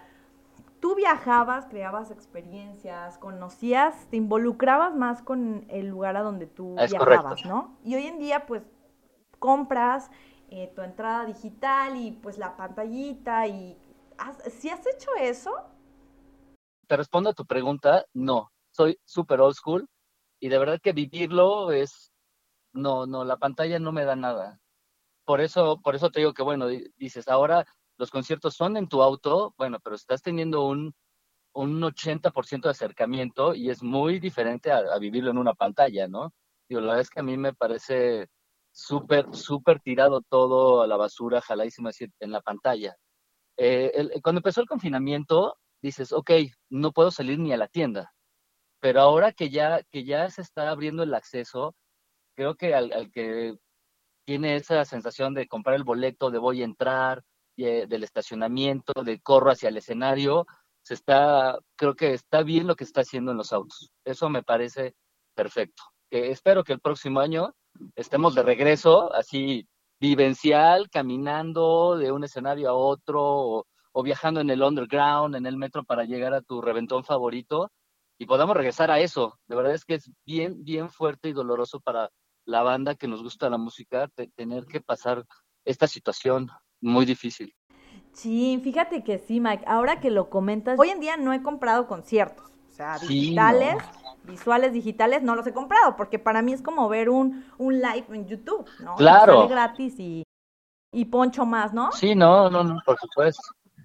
tú 0.81 0.95
viajabas, 0.95 1.67
creabas 1.67 2.11
experiencias, 2.11 3.19
conocías, 3.19 4.09
te 4.11 4.17
involucrabas 4.17 4.95
más 4.97 5.23
con 5.23 5.67
el 5.69 5.89
lugar 5.89 6.17
a 6.17 6.23
donde 6.23 6.47
tú 6.47 6.75
viajabas, 6.75 7.45
¿no? 7.45 7.79
Y 7.85 7.95
hoy 7.95 8.07
en 8.07 8.19
día, 8.19 8.47
pues, 8.47 8.63
compras 9.39 10.11
eh, 10.49 10.73
tu 10.75 10.83
entrada 10.83 11.25
digital 11.27 11.97
y 11.97 12.13
pues 12.13 12.39
la 12.39 12.57
pantallita 12.57 13.47
y... 13.47 13.79
¿Sí 14.51 14.69
has 14.69 14.87
hecho 14.87 15.09
eso? 15.19 15.51
Te 16.87 16.97
respondo 16.97 17.31
a 17.31 17.35
tu 17.35 17.47
pregunta, 17.47 18.05
no. 18.13 18.51
Soy 18.71 18.99
súper 19.05 19.41
old 19.41 19.55
school 19.55 19.89
y 20.41 20.49
de 20.49 20.59
verdad 20.59 20.81
que 20.83 20.93
vivirlo 20.93 21.71
es... 21.73 22.13
No, 22.73 23.07
no, 23.07 23.25
la 23.25 23.37
pantalla 23.37 23.79
no 23.79 23.93
me 23.93 24.05
da 24.05 24.15
nada. 24.15 24.61
Por 25.25 25.41
eso, 25.41 25.81
por 25.83 25.95
eso 25.95 26.11
te 26.11 26.21
digo 26.21 26.35
que, 26.35 26.43
bueno, 26.43 26.67
dices, 26.97 27.27
ahora 27.29 27.67
los 28.01 28.11
conciertos 28.11 28.55
son 28.55 28.79
en 28.79 28.89
tu 28.89 29.03
auto, 29.03 29.55
bueno, 29.59 29.79
pero 29.85 29.95
estás 29.95 30.23
teniendo 30.23 30.67
un, 30.67 30.95
un 31.53 31.83
80% 31.83 32.63
de 32.63 32.71
acercamiento 32.71 33.55
y 33.55 33.69
es 33.69 33.83
muy 33.83 34.19
diferente 34.19 34.73
a, 34.73 34.99
vivirlo 34.99 35.31
en 35.31 35.37
una 35.37 35.53
pantalla, 35.53 36.09
¿no? 36.09 36.33
Digo, 36.67 36.81
la 36.81 36.89
verdad 36.89 37.03
es 37.03 37.11
que 37.11 37.21
a 37.21 37.23
mí 37.23 37.37
me 37.37 37.53
parece 37.53 38.29
súper, 38.73 39.27
súper 39.35 39.81
tirado 39.81 40.23
todo 40.23 40.81
a 40.81 40.87
la 40.87 40.97
basura, 40.97 41.43
jaladísimo 41.43 41.91
en 42.21 42.33
la 42.33 42.41
pantalla. 42.41 42.97
Eh, 43.59 44.09
cuando 44.23 44.39
empezó 44.39 44.63
el 44.63 44.69
confinamiento, 44.69 45.59
dices, 45.83 46.13
ok, 46.13 46.31
no 46.71 46.93
puedo 46.93 47.11
salir 47.11 47.39
ni 47.39 47.53
a 47.53 47.59
la 47.59 47.69
tienda, 47.69 48.15
pero 48.81 49.03
ahora 49.03 49.33
que 49.33 49.51
ya, 49.51 49.83
que 49.91 50.05
ya 50.05 50.31
se 50.31 50.41
está 50.41 50.71
abriendo 50.71 51.03
el 51.03 51.13
acceso, 51.13 51.75
creo 52.35 52.55
que 52.55 52.75
al, 52.75 52.93
al 52.95 53.11
que 53.11 53.59
tiene 54.25 54.57
esa 54.57 54.87
sensación 54.87 55.35
de 55.35 55.49
comprar 55.49 55.77
el 55.77 55.85
boleto, 55.85 56.31
de 56.31 56.39
voy 56.39 56.63
a 56.63 56.65
entrar, 56.65 57.19
eh, 57.19 57.30
del 57.65 58.05
estacionamiento, 58.05 58.93
de 59.05 59.21
corro 59.21 59.51
hacia 59.51 59.69
el 59.69 59.77
escenario, 59.77 60.47
se 60.83 60.95
está, 60.95 61.59
creo 61.77 61.95
que 61.95 62.15
está 62.15 62.43
bien 62.43 62.67
lo 62.67 62.77
que 62.77 62.85
está 62.85 63.03
haciendo 63.03 63.31
en 63.31 63.37
los 63.37 63.53
autos. 63.53 63.91
Eso 64.05 64.29
me 64.29 64.43
parece 64.43 64.95
perfecto. 65.35 65.83
espero 66.11 66.65
que 66.65 66.73
el 66.73 66.81
próximo 66.81 67.21
año 67.21 67.55
estemos 67.95 68.35
de 68.35 68.43
regreso, 68.43 69.13
así 69.15 69.69
vivencial, 70.01 70.89
caminando 70.91 71.97
de 71.97 72.11
un 72.11 72.25
escenario 72.25 72.71
a 72.71 72.75
otro, 72.75 73.23
o, 73.23 73.67
o, 73.93 74.03
viajando 74.03 74.41
en 74.41 74.51
el 74.51 74.63
underground, 74.63 75.37
en 75.37 75.47
el 75.47 75.57
metro 75.57 75.85
para 75.85 76.05
llegar 76.05 76.35
a 76.35 76.43
tu 76.43 76.61
reventón 76.63 77.05
favorito, 77.05 77.71
y 78.19 78.27
podamos 78.27 78.57
regresar 78.57 78.91
a 78.91 79.01
eso. 79.01 79.39
De 79.47 79.57
verdad 79.57 79.75
es 79.75 79.85
que 79.85 79.95
es 79.95 80.11
bien, 80.27 80.65
bien 80.65 80.91
fuerte 80.91 81.29
y 81.29 81.33
doloroso 81.33 81.81
para 81.81 82.11
la 82.45 82.63
banda 82.63 82.95
que 82.95 83.09
nos 83.09 83.23
gusta 83.23 83.49
la 83.49 83.59
música 83.59 84.09
tener 84.37 84.67
que 84.67 84.81
pasar 84.81 85.25
esta 85.65 85.87
situación 85.87 86.51
muy 86.81 87.05
difícil. 87.05 87.55
Sí, 88.13 88.61
fíjate 88.63 89.05
que 89.05 89.19
sí, 89.19 89.41
Mike. 89.41 89.65
Ahora 89.67 90.01
que 90.01 90.11
lo 90.11 90.31
comentas, 90.31 90.79
hoy 90.79 90.91
en 90.91 91.01
día 91.01 91.17
no 91.17 91.33
he 91.33 91.43
comprado 91.43 91.87
conciertos, 91.87 92.51
o 92.69 92.73
sea, 92.73 92.99
digitales, 92.99 93.77
visuales 94.25 94.73
digitales, 94.73 95.23
no 95.23 95.37
los 95.37 95.47
he 95.47 95.53
comprado, 95.53 95.97
porque 95.97 96.19
para 96.19 96.43
mí 96.43 96.53
es 96.53 96.63
como 96.63 96.89
ver 96.89 97.09
un, 97.09 97.45
un 97.59 97.81
live 97.81 98.07
en 98.11 98.27
YouTube, 98.27 98.69
¿no? 98.81 98.97
Claro. 98.97 99.49
Gratis 99.49 99.99
y, 99.99 100.25
y 100.93 101.05
poncho 101.05 101.47
más, 101.47 101.73
¿no? 101.73 101.93
Sí, 101.93 102.15
no, 102.15 102.51
no, 102.51 102.65
no, 102.65 102.79
por 102.85 102.99
supuesto. 102.99 103.43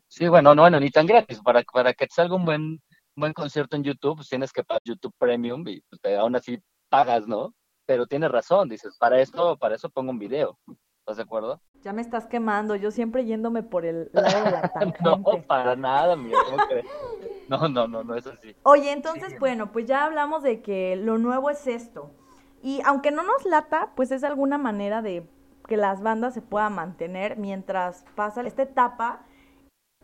Sí, 0.07 0.27
bueno, 0.27 0.55
no, 0.55 0.63
bueno, 0.63 0.79
ni 0.79 0.89
tan 0.89 1.05
gratis. 1.05 1.41
Para, 1.41 1.61
para 1.63 1.93
que 1.93 2.07
te 2.07 2.13
salga 2.13 2.35
un 2.35 2.45
buen, 2.45 2.81
buen 3.15 3.33
concierto 3.33 3.75
en 3.75 3.83
YouTube, 3.83 4.17
pues 4.17 4.29
tienes 4.29 4.51
que 4.51 4.63
pagar 4.63 4.81
YouTube 4.85 5.13
Premium 5.17 5.67
y 5.67 5.81
pues, 5.81 6.17
aún 6.17 6.35
así 6.35 6.57
pagas, 6.89 7.27
¿no? 7.27 7.53
Pero 7.85 8.07
tienes 8.07 8.31
razón, 8.31 8.69
dices, 8.69 8.97
para 8.97 9.19
esto, 9.19 9.57
para 9.57 9.75
eso 9.75 9.89
pongo 9.89 10.11
un 10.11 10.19
video. 10.19 10.57
¿Estás 11.05 11.17
de 11.17 11.23
acuerdo? 11.23 11.61
Ya 11.83 11.93
me 11.93 12.01
estás 12.01 12.27
quemando, 12.27 12.75
yo 12.75 12.91
siempre 12.91 13.25
yéndome 13.25 13.63
por 13.63 13.85
el 13.85 14.09
lado 14.13 14.41
de 14.41 14.49
la 14.49 14.71
tangente. 14.73 15.33
no, 15.33 15.43
para 15.47 15.75
nada, 15.75 16.15
mira, 16.15 16.43
¿cómo 16.43 16.61
crees? 16.63 16.87
No, 17.47 17.67
no, 17.69 17.87
no, 17.87 18.03
no 18.03 18.15
es 18.15 18.25
así. 18.27 18.55
Oye, 18.63 18.91
entonces, 18.91 19.37
bueno, 19.39 19.71
pues 19.71 19.85
ya 19.85 20.05
hablamos 20.05 20.43
de 20.43 20.61
que 20.61 20.95
lo 20.95 21.17
nuevo 21.17 21.49
es 21.49 21.67
esto. 21.67 22.11
Y 22.61 22.81
aunque 22.83 23.11
no 23.11 23.23
nos 23.23 23.45
lata, 23.45 23.91
pues 23.95 24.11
es 24.11 24.23
alguna 24.23 24.57
manera 24.57 25.01
de 25.01 25.29
que 25.67 25.77
las 25.77 26.01
bandas 26.01 26.33
se 26.33 26.41
puedan 26.41 26.73
mantener 26.73 27.37
mientras 27.37 28.05
pasa 28.15 28.41
esta 28.41 28.63
etapa. 28.63 29.25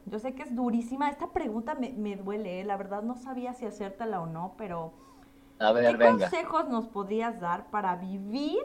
Yo 0.05 0.20
sé 0.20 0.36
que 0.36 0.43
es 0.43 0.55
durísima. 0.55 1.10
Esta 1.10 1.31
pregunta 1.34 1.75
me, 1.75 1.93
me 1.93 2.15
duele, 2.17 2.62
¿eh? 2.62 2.63
la 2.65 2.77
verdad 2.77 3.03
no 3.03 3.17
sabía 3.17 3.53
si 3.53 3.65
hacértela 3.65 4.22
o 4.22 4.27
no, 4.27 4.55
pero 4.58 4.93
A 5.60 5.72
ver, 5.72 5.91
¿qué 5.91 5.98
venga. 5.98 6.29
consejos 6.29 6.70
nos 6.70 6.88
podrías 6.88 7.39
dar 7.39 7.70
para 7.72 7.96
vivir 7.96 8.60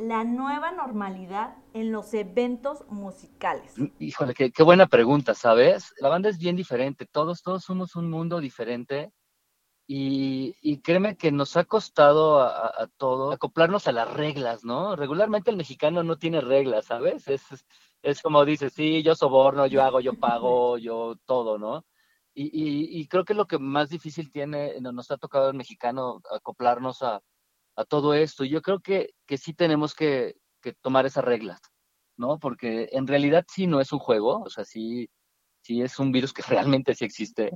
la 0.00 0.24
nueva 0.24 0.72
normalidad 0.72 1.56
en 1.74 1.92
los 1.92 2.14
eventos 2.14 2.84
musicales? 2.88 3.74
Híjole, 3.98 4.34
qué, 4.34 4.50
qué, 4.50 4.62
buena 4.62 4.86
pregunta, 4.86 5.34
¿sabes? 5.34 5.92
La 6.00 6.08
banda 6.08 6.28
es 6.28 6.38
bien 6.38 6.56
diferente, 6.56 7.06
todos, 7.06 7.42
todos 7.42 7.64
somos 7.64 7.96
un 7.96 8.10
mundo 8.10 8.40
diferente 8.40 9.12
y, 9.86 10.54
y 10.62 10.80
créeme 10.80 11.16
que 11.16 11.32
nos 11.32 11.56
ha 11.56 11.64
costado 11.64 12.40
a, 12.40 12.68
a, 12.68 12.86
todo 12.96 13.32
acoplarnos 13.32 13.88
a 13.88 13.92
las 13.92 14.12
reglas, 14.12 14.64
¿no? 14.64 14.96
Regularmente 14.96 15.50
el 15.50 15.56
mexicano 15.56 16.02
no 16.02 16.16
tiene 16.16 16.40
reglas, 16.40 16.86
¿sabes? 16.86 17.28
Es, 17.28 17.52
es, 17.52 17.66
es 18.02 18.22
como 18.22 18.44
dice, 18.44 18.70
sí, 18.70 19.02
yo 19.02 19.14
soborno, 19.14 19.66
yo 19.66 19.82
hago, 19.82 20.00
yo 20.00 20.14
pago, 20.14 20.78
yo 20.78 21.16
todo, 21.26 21.58
¿no? 21.58 21.84
Y, 22.32 22.44
y, 22.44 23.00
y, 23.00 23.08
creo 23.08 23.24
que 23.24 23.34
lo 23.34 23.46
que 23.46 23.58
más 23.58 23.90
difícil 23.90 24.30
tiene, 24.30 24.80
nos 24.80 25.10
ha 25.10 25.18
tocado 25.18 25.50
el 25.50 25.56
mexicano 25.56 26.22
acoplarnos 26.30 27.02
a, 27.02 27.20
a 27.76 27.84
todo 27.84 28.14
esto. 28.14 28.44
Yo 28.44 28.62
creo 28.62 28.80
que, 28.80 29.10
que 29.26 29.38
sí 29.38 29.54
tenemos 29.54 29.94
que, 29.94 30.36
que, 30.60 30.74
tomar 30.74 31.06
esas 31.06 31.24
reglas, 31.24 31.60
¿no? 32.16 32.38
Porque 32.38 32.88
en 32.92 33.06
realidad 33.06 33.44
sí 33.48 33.66
no 33.66 33.80
es 33.80 33.92
un 33.92 33.98
juego, 33.98 34.42
o 34.42 34.50
sea, 34.50 34.64
sí, 34.64 35.08
sí 35.62 35.82
es 35.82 35.98
un 35.98 36.12
virus 36.12 36.32
que 36.32 36.42
realmente 36.48 36.94
sí 36.94 37.04
existe. 37.04 37.50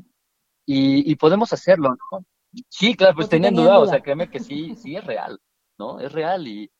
Y, 0.67 1.11
y 1.11 1.17
podemos 1.17 1.53
hacerlo, 1.53 1.97
¿no? 2.11 2.25
Sí, 2.69 2.95
claro, 2.95 3.17
pues 3.17 3.29
teniendo 3.29 3.63
duda, 3.63 3.75
duda, 3.75 3.83
o 3.83 3.87
sea, 3.87 4.01
créeme 4.01 4.31
que 4.31 4.41
sí, 4.41 4.77
sí 4.77 4.97
es 4.97 5.05
real, 5.05 5.41
¿no? 5.79 5.99
Es 6.01 6.13
real 6.13 6.47
y, 6.47 6.71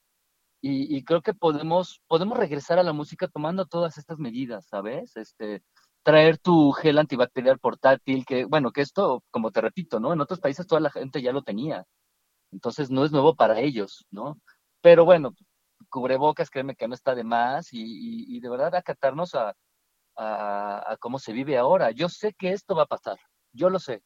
y, 0.61 0.97
y, 0.97 1.05
creo 1.05 1.21
que 1.21 1.35
podemos, 1.35 2.01
podemos 2.07 2.39
regresar 2.39 2.79
a 2.79 2.85
la 2.85 2.93
música 2.93 3.29
tomando 3.29 3.67
todas 3.67 3.99
estas 3.99 4.19
medidas, 4.19 4.67
¿sabes? 4.69 5.17
Este, 5.17 5.63
traer 6.05 6.39
tu 6.39 6.71
gel 6.73 6.99
antibacterial 6.99 7.59
portátil, 7.59 8.25
que, 8.25 8.45
bueno, 8.45 8.71
que 8.71 8.83
esto, 8.83 9.25
como 9.31 9.51
te 9.51 9.61
repito, 9.61 9.99
¿no? 9.99 10.13
En 10.13 10.21
otros 10.21 10.39
países 10.39 10.67
toda 10.67 10.81
la 10.81 10.91
gente 10.91 11.23
ya 11.23 11.33
lo 11.33 11.43
tenía. 11.43 11.85
Entonces 12.55 12.89
no 12.91 13.05
es 13.05 13.11
nuevo 13.11 13.35
para 13.35 13.61
ellos, 13.61 14.07
¿no? 14.11 14.41
Pero 14.81 15.05
bueno, 15.05 15.35
cubrebocas, 15.91 16.51
créeme 16.51 16.77
que 16.77 16.87
no 16.87 16.95
está 16.95 17.15
de 17.15 17.25
más 17.25 17.73
y, 17.73 17.83
y, 17.83 18.37
y 18.37 18.41
de 18.41 18.49
verdad 18.49 18.75
acatarnos 18.77 19.35
a, 19.35 19.55
a, 20.17 20.93
a, 20.93 20.97
cómo 20.99 21.19
se 21.19 21.33
vive 21.33 21.59
ahora. 21.59 21.91
Yo 21.91 22.09
sé 22.09 22.33
que 22.33 22.53
esto 22.53 22.77
va 22.77 22.85
a 22.85 22.87
pasar, 22.87 23.19
yo 23.53 23.71
lo 23.71 23.81
sé, 23.81 24.03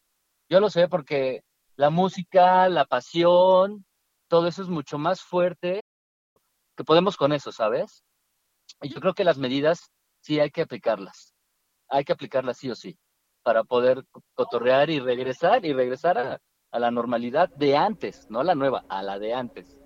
yo 0.48 0.60
lo 0.60 0.70
sé 0.70 0.88
porque 0.88 1.42
la 1.76 1.90
música, 1.90 2.68
la 2.70 2.86
pasión, 2.86 3.84
todo 4.28 4.48
eso 4.48 4.62
es 4.62 4.68
mucho 4.68 4.98
más 4.98 5.20
fuerte 5.20 5.82
que 6.74 6.84
podemos 6.84 7.16
con 7.16 7.32
eso, 7.32 7.52
¿sabes? 7.52 8.02
Y 8.80 8.88
yo 8.88 9.00
creo 9.00 9.14
que 9.14 9.24
las 9.24 9.36
medidas 9.36 9.90
sí 10.20 10.40
hay 10.40 10.50
que 10.50 10.62
aplicarlas, 10.62 11.34
hay 11.88 12.04
que 12.04 12.14
aplicarlas 12.14 12.56
sí 12.56 12.70
o 12.70 12.74
sí, 12.74 12.98
para 13.42 13.62
poder 13.62 14.04
cotorrear 14.34 14.88
y 14.88 15.00
regresar 15.00 15.66
y 15.66 15.74
regresar 15.74 16.16
a, 16.16 16.38
a 16.70 16.78
la 16.78 16.90
normalidad 16.90 17.48
de 17.50 17.76
antes, 17.76 18.26
no 18.30 18.42
la 18.42 18.54
nueva, 18.54 18.84
a 18.88 19.02
la 19.02 19.18
de 19.18 19.34
antes. 19.34 19.78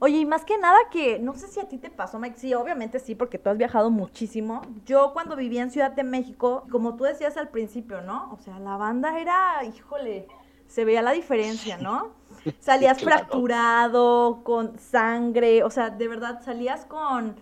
Oye, 0.00 0.18
y 0.18 0.26
más 0.26 0.44
que 0.44 0.56
nada 0.58 0.78
que, 0.92 1.18
no 1.18 1.34
sé 1.34 1.48
si 1.48 1.58
a 1.58 1.68
ti 1.68 1.76
te 1.76 1.90
pasó, 1.90 2.20
Mike, 2.20 2.38
sí, 2.38 2.54
obviamente 2.54 3.00
sí, 3.00 3.16
porque 3.16 3.38
tú 3.38 3.50
has 3.50 3.58
viajado 3.58 3.90
muchísimo. 3.90 4.62
Yo 4.86 5.12
cuando 5.12 5.34
vivía 5.34 5.62
en 5.62 5.72
Ciudad 5.72 5.90
de 5.90 6.04
México, 6.04 6.66
como 6.70 6.94
tú 6.96 7.02
decías 7.02 7.36
al 7.36 7.48
principio, 7.48 8.00
¿no? 8.02 8.32
O 8.32 8.38
sea, 8.38 8.60
la 8.60 8.76
banda 8.76 9.18
era, 9.18 9.64
híjole, 9.64 10.28
se 10.68 10.84
veía 10.84 11.02
la 11.02 11.10
diferencia, 11.10 11.78
¿no? 11.78 12.12
Salías 12.60 12.98
claro. 12.98 13.18
fracturado, 13.18 14.42
con 14.44 14.78
sangre, 14.78 15.64
o 15.64 15.70
sea, 15.70 15.90
de 15.90 16.06
verdad 16.06 16.42
salías 16.44 16.84
con, 16.84 17.34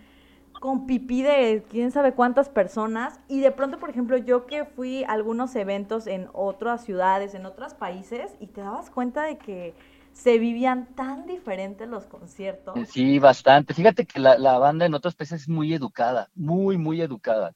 con 0.67 0.85
pipí 0.85 1.23
de 1.23 1.65
quién 1.71 1.93
sabe 1.93 2.13
cuántas 2.13 2.49
personas. 2.49 3.21
Y 3.29 3.39
de 3.39 3.53
pronto, 3.53 3.79
por 3.79 3.89
ejemplo, 3.89 4.17
yo 4.17 4.47
que 4.47 4.65
fui 4.65 5.05
a 5.05 5.13
algunos 5.13 5.55
eventos 5.55 6.09
en 6.09 6.29
otras 6.33 6.85
ciudades, 6.85 7.37
en 7.37 7.47
otros 7.47 7.75
países, 7.75 8.35
y 8.41 8.49
te 8.49 8.63
dabas 8.63 8.91
cuenta 8.91 9.23
de 9.23 9.39
que 9.39 9.77
se 10.13 10.41
vivían 10.41 10.93
tan 10.97 11.25
diferentes 11.25 11.89
los 11.89 12.07
conciertos. 12.07 12.77
Sí, 12.89 13.21
bastante. 13.21 13.75
Fíjate 13.75 14.07
que 14.07 14.19
la, 14.19 14.39
la, 14.39 14.59
banda 14.59 14.87
en 14.87 14.95
otros 14.95 15.15
países 15.15 15.43
es 15.43 15.49
muy 15.49 15.73
educada, 15.73 16.31
muy, 16.35 16.77
muy 16.77 17.01
educada. 17.01 17.53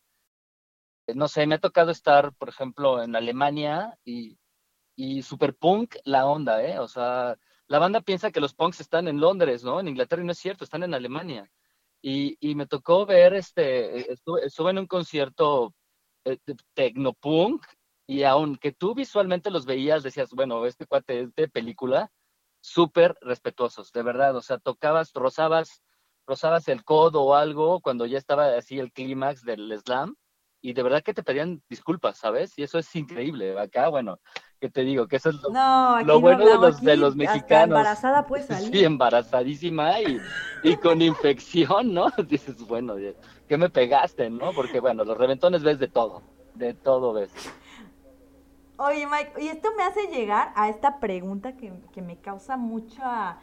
No 1.13 1.27
sé, 1.27 1.49
me 1.49 1.57
ha 1.57 1.59
tocado 1.59 1.91
estar, 1.91 2.33
por 2.35 2.49
ejemplo, 2.49 3.03
en 3.03 3.17
Alemania 3.17 3.99
y, 4.05 4.39
y 4.95 5.23
super 5.23 5.57
punk 5.57 5.97
la 6.05 6.27
onda, 6.27 6.63
¿eh? 6.63 6.79
O 6.79 6.87
sea, 6.87 7.37
la 7.67 7.81
banda 7.81 8.03
piensa 8.03 8.31
que 8.31 8.41
los 8.41 8.55
punks 8.55 8.81
están 8.81 9.09
en 9.09 9.19
Londres, 9.19 9.65
¿no? 9.65 9.81
En 9.81 9.89
Inglaterra 9.89 10.23
y 10.23 10.27
no 10.27 10.31
es 10.31 10.39
cierto, 10.39 10.63
están 10.63 10.85
en 10.85 10.95
Alemania. 10.95 11.51
Y, 12.03 12.37
y 12.41 12.55
me 12.55 12.67
tocó 12.67 13.07
ver, 13.07 13.35
este, 13.35 14.13
estuve, 14.13 14.47
estuve 14.47 14.71
en 14.71 14.79
un 14.79 14.87
concierto 14.87 15.75
eh, 16.25 16.39
tecnopunk 16.75 17.65
y 18.07 18.25
aunque 18.25 18.73
tú 18.73 18.95
visualmente 18.95 19.51
los 19.51 19.67
veías, 19.67 20.03
decías, 20.03 20.31
bueno, 20.33 20.67
este 20.67 20.87
cuate 20.87 21.21
es 21.21 21.35
de 21.35 21.49
película, 21.49 22.11
súper 22.61 23.17
respetuosos, 23.21 23.93
de 23.93 24.03
verdad, 24.03 24.37
o 24.37 24.43
sea, 24.43 24.59
tocabas, 24.59 25.13
rozabas, 25.13 25.83
rozabas 26.27 26.69
el 26.69 26.85
codo 26.85 27.23
o 27.23 27.35
algo 27.35 27.81
cuando 27.81 28.07
ya 28.07 28.19
estaba 28.19 28.57
así 28.57 28.79
el 28.79 28.93
clímax 28.93 29.45
del 29.45 29.79
slam 29.81 30.17
y 30.63 30.73
de 30.75 30.83
verdad 30.83 31.03
que 31.03 31.15
te 31.15 31.23
pedían 31.23 31.63
disculpas, 31.69 32.19
¿sabes? 32.19 32.59
Y 32.59 32.63
eso 32.63 32.79
es 32.79 32.95
increíble. 32.95 33.59
Acá, 33.59 33.89
bueno, 33.89 34.19
¿qué 34.61 34.69
te 34.69 34.83
digo? 34.83 35.07
Que 35.09 35.17
eso 35.17 35.31
es 35.31 35.37
lo, 35.37 35.51
no, 35.51 36.03
lo 36.03 36.21
bueno 36.21 36.45
no, 36.45 36.51
de, 36.51 36.59
los, 36.59 36.81
de 36.83 36.97
los 36.97 37.17
mexicanos. 37.17 37.79
embarazada 37.79 38.27
pues 38.27 38.47
salir. 38.47 38.71
Sí, 38.71 38.85
embarazadísima 38.85 40.01
y, 40.01 40.21
y 40.63 40.77
con 40.77 41.01
infección, 41.03 41.95
¿no? 41.95 42.11
Dices, 42.29 42.57
bueno, 42.67 42.95
¿qué 43.49 43.57
me 43.57 43.71
pegaste, 43.71 44.29
no? 44.29 44.53
Porque, 44.53 44.81
bueno, 44.81 45.05
los 45.05 45.17
reventones 45.17 45.63
ves 45.63 45.79
de 45.79 45.89
todo, 45.89 46.23
de 46.55 46.75
todo 46.75 47.15
ves. 47.15 47.33
Oye, 48.77 49.07
Mike, 49.07 49.43
y 49.43 49.49
esto 49.49 49.69
me 49.77 49.83
hace 49.83 50.07
llegar 50.09 50.53
a 50.57 50.69
esta 50.69 51.01
pregunta 51.01 51.57
que, 51.57 51.73
que 51.93 52.01
me 52.03 52.19
causa 52.19 52.57
mucha, 52.57 53.39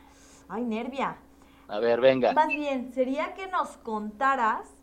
ay, 0.50 0.64
nervia. 0.64 1.18
A 1.68 1.80
ver, 1.80 2.00
venga. 2.00 2.34
Más 2.34 2.48
bien, 2.48 2.92
sería 2.94 3.34
que 3.34 3.48
nos 3.48 3.78
contaras 3.78 4.77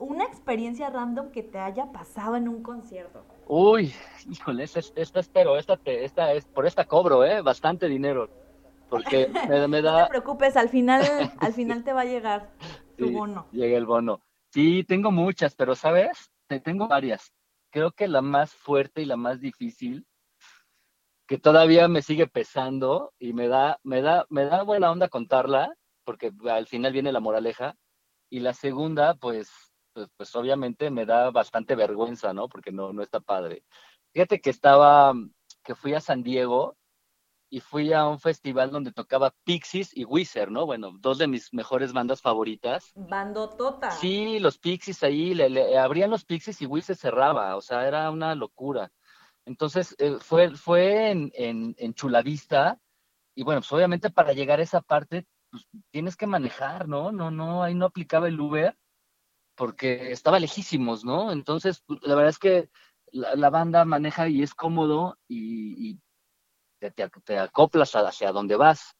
una 0.00 0.24
experiencia 0.24 0.88
random 0.88 1.30
que 1.30 1.42
te 1.42 1.58
haya 1.58 1.92
pasado 1.92 2.34
en 2.36 2.48
un 2.48 2.62
concierto. 2.62 3.24
Uy, 3.46 3.92
híjole, 4.28 4.64
esta, 4.64 4.80
esta 4.96 5.20
espero, 5.20 5.56
esta, 5.56 5.76
te, 5.76 6.04
esta 6.04 6.32
es, 6.32 6.46
por 6.46 6.66
esta 6.66 6.86
cobro, 6.86 7.24
¿eh? 7.24 7.42
Bastante 7.42 7.86
dinero. 7.86 8.28
Porque 8.88 9.28
me, 9.48 9.68
me 9.68 9.82
da... 9.82 10.00
No 10.00 10.04
te 10.04 10.10
preocupes, 10.10 10.56
al 10.56 10.70
final, 10.70 11.02
al 11.38 11.52
final 11.52 11.84
te 11.84 11.92
va 11.92 12.00
a 12.00 12.06
llegar 12.06 12.50
tu 12.96 13.08
sí, 13.08 13.12
bono. 13.12 13.46
Llega 13.52 13.76
el 13.76 13.86
bono. 13.86 14.22
Sí, 14.52 14.84
tengo 14.84 15.12
muchas, 15.12 15.54
pero 15.54 15.74
¿sabes? 15.74 16.30
Te 16.48 16.60
tengo 16.60 16.88
varias. 16.88 17.32
Creo 17.70 17.92
que 17.92 18.08
la 18.08 18.22
más 18.22 18.52
fuerte 18.52 19.02
y 19.02 19.04
la 19.04 19.16
más 19.16 19.38
difícil, 19.38 20.06
que 21.28 21.38
todavía 21.38 21.88
me 21.88 22.02
sigue 22.02 22.26
pesando 22.26 23.12
y 23.18 23.34
me 23.34 23.48
da, 23.48 23.78
me 23.84 24.00
da, 24.00 24.26
me 24.30 24.46
da 24.46 24.62
buena 24.62 24.90
onda 24.90 25.08
contarla, 25.08 25.72
porque 26.04 26.32
al 26.50 26.66
final 26.66 26.92
viene 26.92 27.12
la 27.12 27.20
moraleja. 27.20 27.76
Y 28.32 28.40
la 28.40 28.54
segunda, 28.54 29.14
pues, 29.14 29.69
pues, 30.00 30.10
pues, 30.16 30.36
obviamente 30.36 30.90
me 30.90 31.04
da 31.04 31.30
bastante 31.30 31.74
vergüenza, 31.74 32.32
¿no? 32.32 32.48
Porque 32.48 32.72
no, 32.72 32.92
no 32.92 33.02
está 33.02 33.20
padre. 33.20 33.64
Fíjate 34.12 34.40
que 34.40 34.50
estaba, 34.50 35.12
que 35.62 35.74
fui 35.74 35.92
a 35.94 36.00
San 36.00 36.22
Diego 36.22 36.76
y 37.50 37.60
fui 37.60 37.92
a 37.92 38.06
un 38.06 38.18
festival 38.18 38.70
donde 38.70 38.92
tocaba 38.92 39.34
Pixies 39.44 39.94
y 39.94 40.04
Wizard, 40.04 40.50
¿no? 40.50 40.64
Bueno, 40.64 40.92
dos 41.00 41.18
de 41.18 41.26
mis 41.26 41.52
mejores 41.52 41.92
bandas 41.92 42.22
favoritas. 42.22 42.92
Bandotota. 42.94 43.90
Sí, 43.90 44.38
los 44.38 44.56
Pixies 44.56 45.02
ahí, 45.02 45.34
le, 45.34 45.76
abrían 45.76 46.10
los 46.10 46.24
Pixies 46.24 46.62
y 46.62 46.66
Wizard 46.66 46.96
cerraba, 46.96 47.56
o 47.56 47.60
sea, 47.60 47.86
era 47.86 48.10
una 48.10 48.34
locura. 48.34 48.90
Entonces, 49.44 49.94
eh, 49.98 50.16
fue, 50.20 50.56
fue 50.56 51.10
en, 51.10 51.30
en, 51.34 51.74
en 51.78 51.92
Chulavista, 51.92 52.80
y 53.34 53.42
bueno, 53.42 53.60
pues 53.60 53.72
obviamente 53.72 54.10
para 54.10 54.32
llegar 54.32 54.60
a 54.60 54.62
esa 54.62 54.80
parte, 54.80 55.26
pues 55.50 55.66
tienes 55.90 56.16
que 56.16 56.26
manejar, 56.26 56.88
¿no? 56.88 57.12
No, 57.12 57.30
no, 57.30 57.62
ahí 57.62 57.74
no 57.74 57.86
aplicaba 57.86 58.28
el 58.28 58.40
Uber, 58.40 58.76
porque 59.60 60.10
estaba 60.10 60.40
lejísimos, 60.40 61.04
¿no? 61.04 61.32
Entonces, 61.32 61.82
pues, 61.86 62.00
la 62.02 62.14
verdad 62.14 62.30
es 62.30 62.38
que 62.38 62.70
la, 63.12 63.50
banda 63.50 63.84
maneja 63.84 64.26
y 64.26 64.42
es 64.42 64.54
cómodo 64.54 65.18
y, 65.28 65.98
te, 66.78 67.38
acoplas 67.38 67.94
hacia 67.94 68.32
donde 68.32 68.56
vas. 68.56 68.94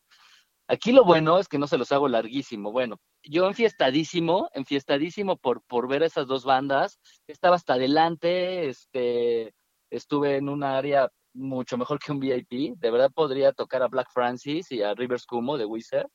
Aquí 0.68 0.92
lo 0.92 1.02
bueno 1.06 1.38
es 1.38 1.48
que 1.48 1.56
no 1.56 1.66
se 1.66 1.78
los 1.78 1.92
hago 1.92 2.08
larguísimo. 2.08 2.72
Bueno, 2.72 2.98
yo 3.22 3.46
enfiestadísimo, 3.46 4.50
enfiestadísimo 4.52 5.38
por, 5.38 5.62
por 5.62 5.88
ver 5.88 6.02
esas 6.02 6.26
dos 6.26 6.44
bandas. 6.44 7.00
Estaba 7.26 7.56
hasta 7.56 7.72
adelante, 7.72 8.68
este, 8.68 9.54
estuve 9.88 10.36
en 10.36 10.50
un 10.50 10.62
área 10.62 11.10
mucho 11.32 11.78
mejor 11.78 11.98
que 11.98 12.12
un 12.12 12.20
VIP. 12.20 12.76
De 12.76 12.90
verdad 12.90 13.10
podría 13.10 13.54
tocar 13.54 13.82
a 13.82 13.88
Black 13.88 14.10
Francis 14.12 14.70
y 14.72 14.82
a 14.82 14.92
Rivers 14.92 15.24
Cuomo 15.24 15.56
de 15.56 15.64
Wizard. 15.64 16.10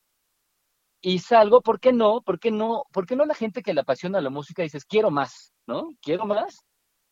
Y 1.01 1.19
salgo, 1.19 1.61
¿por 1.61 1.79
qué 1.79 1.93
no? 1.93 2.21
¿Por 2.21 2.39
qué 2.39 2.51
no? 2.51 2.85
¿Por 2.91 3.05
qué 3.05 3.15
no 3.15 3.25
la 3.25 3.35
gente 3.35 3.61
que 3.61 3.73
le 3.73 3.81
apasiona 3.81 4.21
la 4.21 4.29
música 4.29 4.63
dices, 4.63 4.85
quiero 4.85 5.11
más, 5.11 5.53
¿no? 5.67 5.91
Quiero 6.01 6.25
más. 6.25 6.65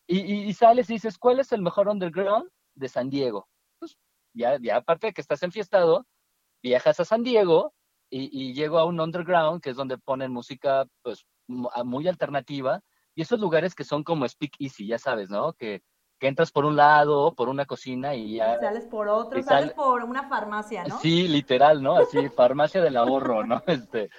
Y, 0.06 0.20
y, 0.20 0.52
sales 0.52 0.90
y 0.90 0.94
dices, 0.94 1.16
¿cuál 1.16 1.40
es 1.40 1.52
el 1.52 1.62
mejor 1.62 1.88
underground 1.88 2.50
de 2.74 2.88
San 2.88 3.08
Diego? 3.08 3.48
Pues 3.78 3.96
ya, 4.34 4.58
ya 4.60 4.76
aparte 4.76 5.08
de 5.08 5.12
que 5.14 5.20
estás 5.20 5.42
enfiestado, 5.42 6.06
viajas 6.62 7.00
a 7.00 7.04
San 7.04 7.22
Diego 7.22 7.72
y, 8.10 8.28
y 8.32 8.52
llego 8.52 8.78
a 8.78 8.84
un 8.84 9.00
underground 9.00 9.62
que 9.62 9.70
es 9.70 9.76
donde 9.76 9.96
ponen 9.96 10.32
música 10.32 10.86
pues 11.02 11.24
muy 11.46 12.08
alternativa 12.08 12.80
y 13.14 13.22
esos 13.22 13.38
lugares 13.38 13.74
que 13.74 13.84
son 13.84 14.02
como 14.02 14.28
Speak 14.28 14.56
Easy, 14.58 14.86
ya 14.86 14.98
sabes, 14.98 15.30
¿no? 15.30 15.52
Que, 15.54 15.82
que 16.18 16.28
entras 16.28 16.50
por 16.50 16.64
un 16.64 16.76
lado, 16.76 17.34
por 17.34 17.48
una 17.48 17.66
cocina 17.66 18.14
y 18.14 18.36
ya... 18.36 18.58
sales 18.58 18.86
por 18.86 19.08
otro, 19.08 19.42
sales 19.42 19.72
por 19.72 20.02
una 20.04 20.28
farmacia, 20.28 20.84
¿no? 20.84 20.98
Sí, 21.00 21.28
literal, 21.28 21.82
¿no? 21.82 21.96
Así, 21.96 22.28
farmacia 22.28 22.80
del 22.80 22.96
ahorro, 22.96 23.44
¿no? 23.44 23.62
Este, 23.66 24.10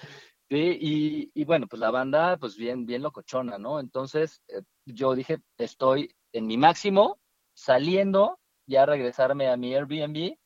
Sí, 0.48 0.78
y, 0.80 1.32
y, 1.34 1.44
bueno, 1.44 1.66
pues 1.66 1.80
la 1.80 1.90
banda, 1.90 2.38
pues 2.38 2.56
bien, 2.56 2.86
bien 2.86 3.02
locochona, 3.02 3.58
¿no? 3.58 3.80
Entonces, 3.80 4.44
eh, 4.48 4.62
yo 4.86 5.16
dije, 5.16 5.40
estoy 5.58 6.16
en 6.34 6.46
mi 6.46 6.56
máximo, 6.56 7.20
saliendo, 7.56 8.40
ya 8.68 8.86
regresarme 8.86 9.50
a 9.50 9.58
mi 9.58 9.74
Airbnb, 9.74 10.38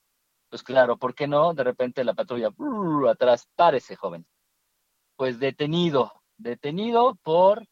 pues 0.49 0.63
claro, 0.63 0.97
¿por 0.97 1.15
qué 1.15 1.27
no? 1.27 1.53
De 1.53 1.65
repente 1.65 2.05
la 2.05 2.13
patrulla, 2.13 2.49
atrás, 3.09 3.49
párese, 3.55 3.97
joven. 3.97 4.25
Pues 5.17 5.37
detenido, 5.39 6.13
detenido 6.37 7.15
por, 7.21 7.67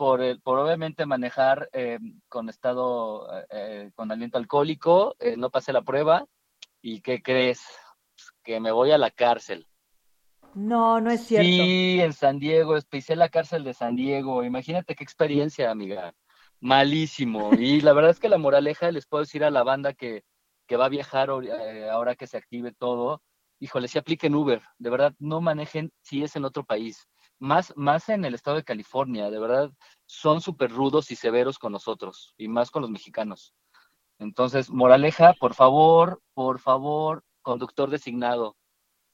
por, 0.00 0.22
el, 0.22 0.40
por 0.40 0.58
obviamente 0.58 1.04
manejar 1.04 1.68
eh, 1.74 1.98
con 2.26 2.48
estado, 2.48 3.28
eh, 3.50 3.90
con 3.94 4.10
aliento 4.10 4.38
alcohólico, 4.38 5.14
no 5.36 5.50
pasé 5.50 5.74
la 5.74 5.82
prueba, 5.82 6.24
¿y 6.80 7.02
qué 7.02 7.20
crees? 7.22 7.60
Que 8.42 8.60
me 8.60 8.72
voy 8.72 8.92
a 8.92 8.96
la 8.96 9.10
cárcel. 9.10 9.66
No, 10.54 11.02
no 11.02 11.10
es 11.10 11.26
cierto. 11.26 11.44
Sí, 11.44 12.00
en 12.00 12.14
San 12.14 12.38
Diego, 12.38 12.78
pisé 12.88 13.14
la 13.14 13.28
cárcel 13.28 13.62
de 13.62 13.74
San 13.74 13.94
Diego. 13.94 14.42
Imagínate 14.42 14.94
qué 14.94 15.04
experiencia, 15.04 15.70
amiga. 15.70 16.14
Malísimo. 16.60 17.52
Y 17.52 17.82
la 17.82 17.92
verdad 17.92 18.12
es 18.12 18.20
que 18.20 18.30
la 18.30 18.38
moraleja, 18.38 18.90
les 18.92 19.04
puedo 19.04 19.24
decir 19.24 19.44
a 19.44 19.50
la 19.50 19.64
banda 19.64 19.92
que, 19.92 20.24
que 20.66 20.78
va 20.78 20.86
a 20.86 20.88
viajar 20.96 21.28
eh, 21.44 21.90
ahora 21.90 22.14
que 22.14 22.26
se 22.26 22.38
active 22.38 22.72
todo, 22.72 23.20
híjole, 23.60 23.88
si 23.88 23.98
apliquen 23.98 24.34
Uber, 24.34 24.62
de 24.78 24.90
verdad, 24.90 25.14
no 25.18 25.40
manejen 25.40 25.92
si 26.02 26.24
es 26.24 26.34
en 26.34 26.44
otro 26.44 26.64
país. 26.64 27.06
Más, 27.38 27.72
más 27.76 28.08
en 28.08 28.24
el 28.24 28.34
estado 28.34 28.56
de 28.56 28.64
California, 28.64 29.30
de 29.30 29.38
verdad, 29.38 29.70
son 30.06 30.40
súper 30.40 30.72
rudos 30.72 31.10
y 31.10 31.16
severos 31.16 31.58
con 31.58 31.72
nosotros, 31.72 32.34
y 32.36 32.48
más 32.48 32.70
con 32.70 32.82
los 32.82 32.90
mexicanos. 32.90 33.54
Entonces, 34.18 34.70
moraleja, 34.70 35.32
por 35.34 35.54
favor, 35.54 36.20
por 36.34 36.58
favor, 36.58 37.22
conductor 37.42 37.88
designado, 37.88 38.56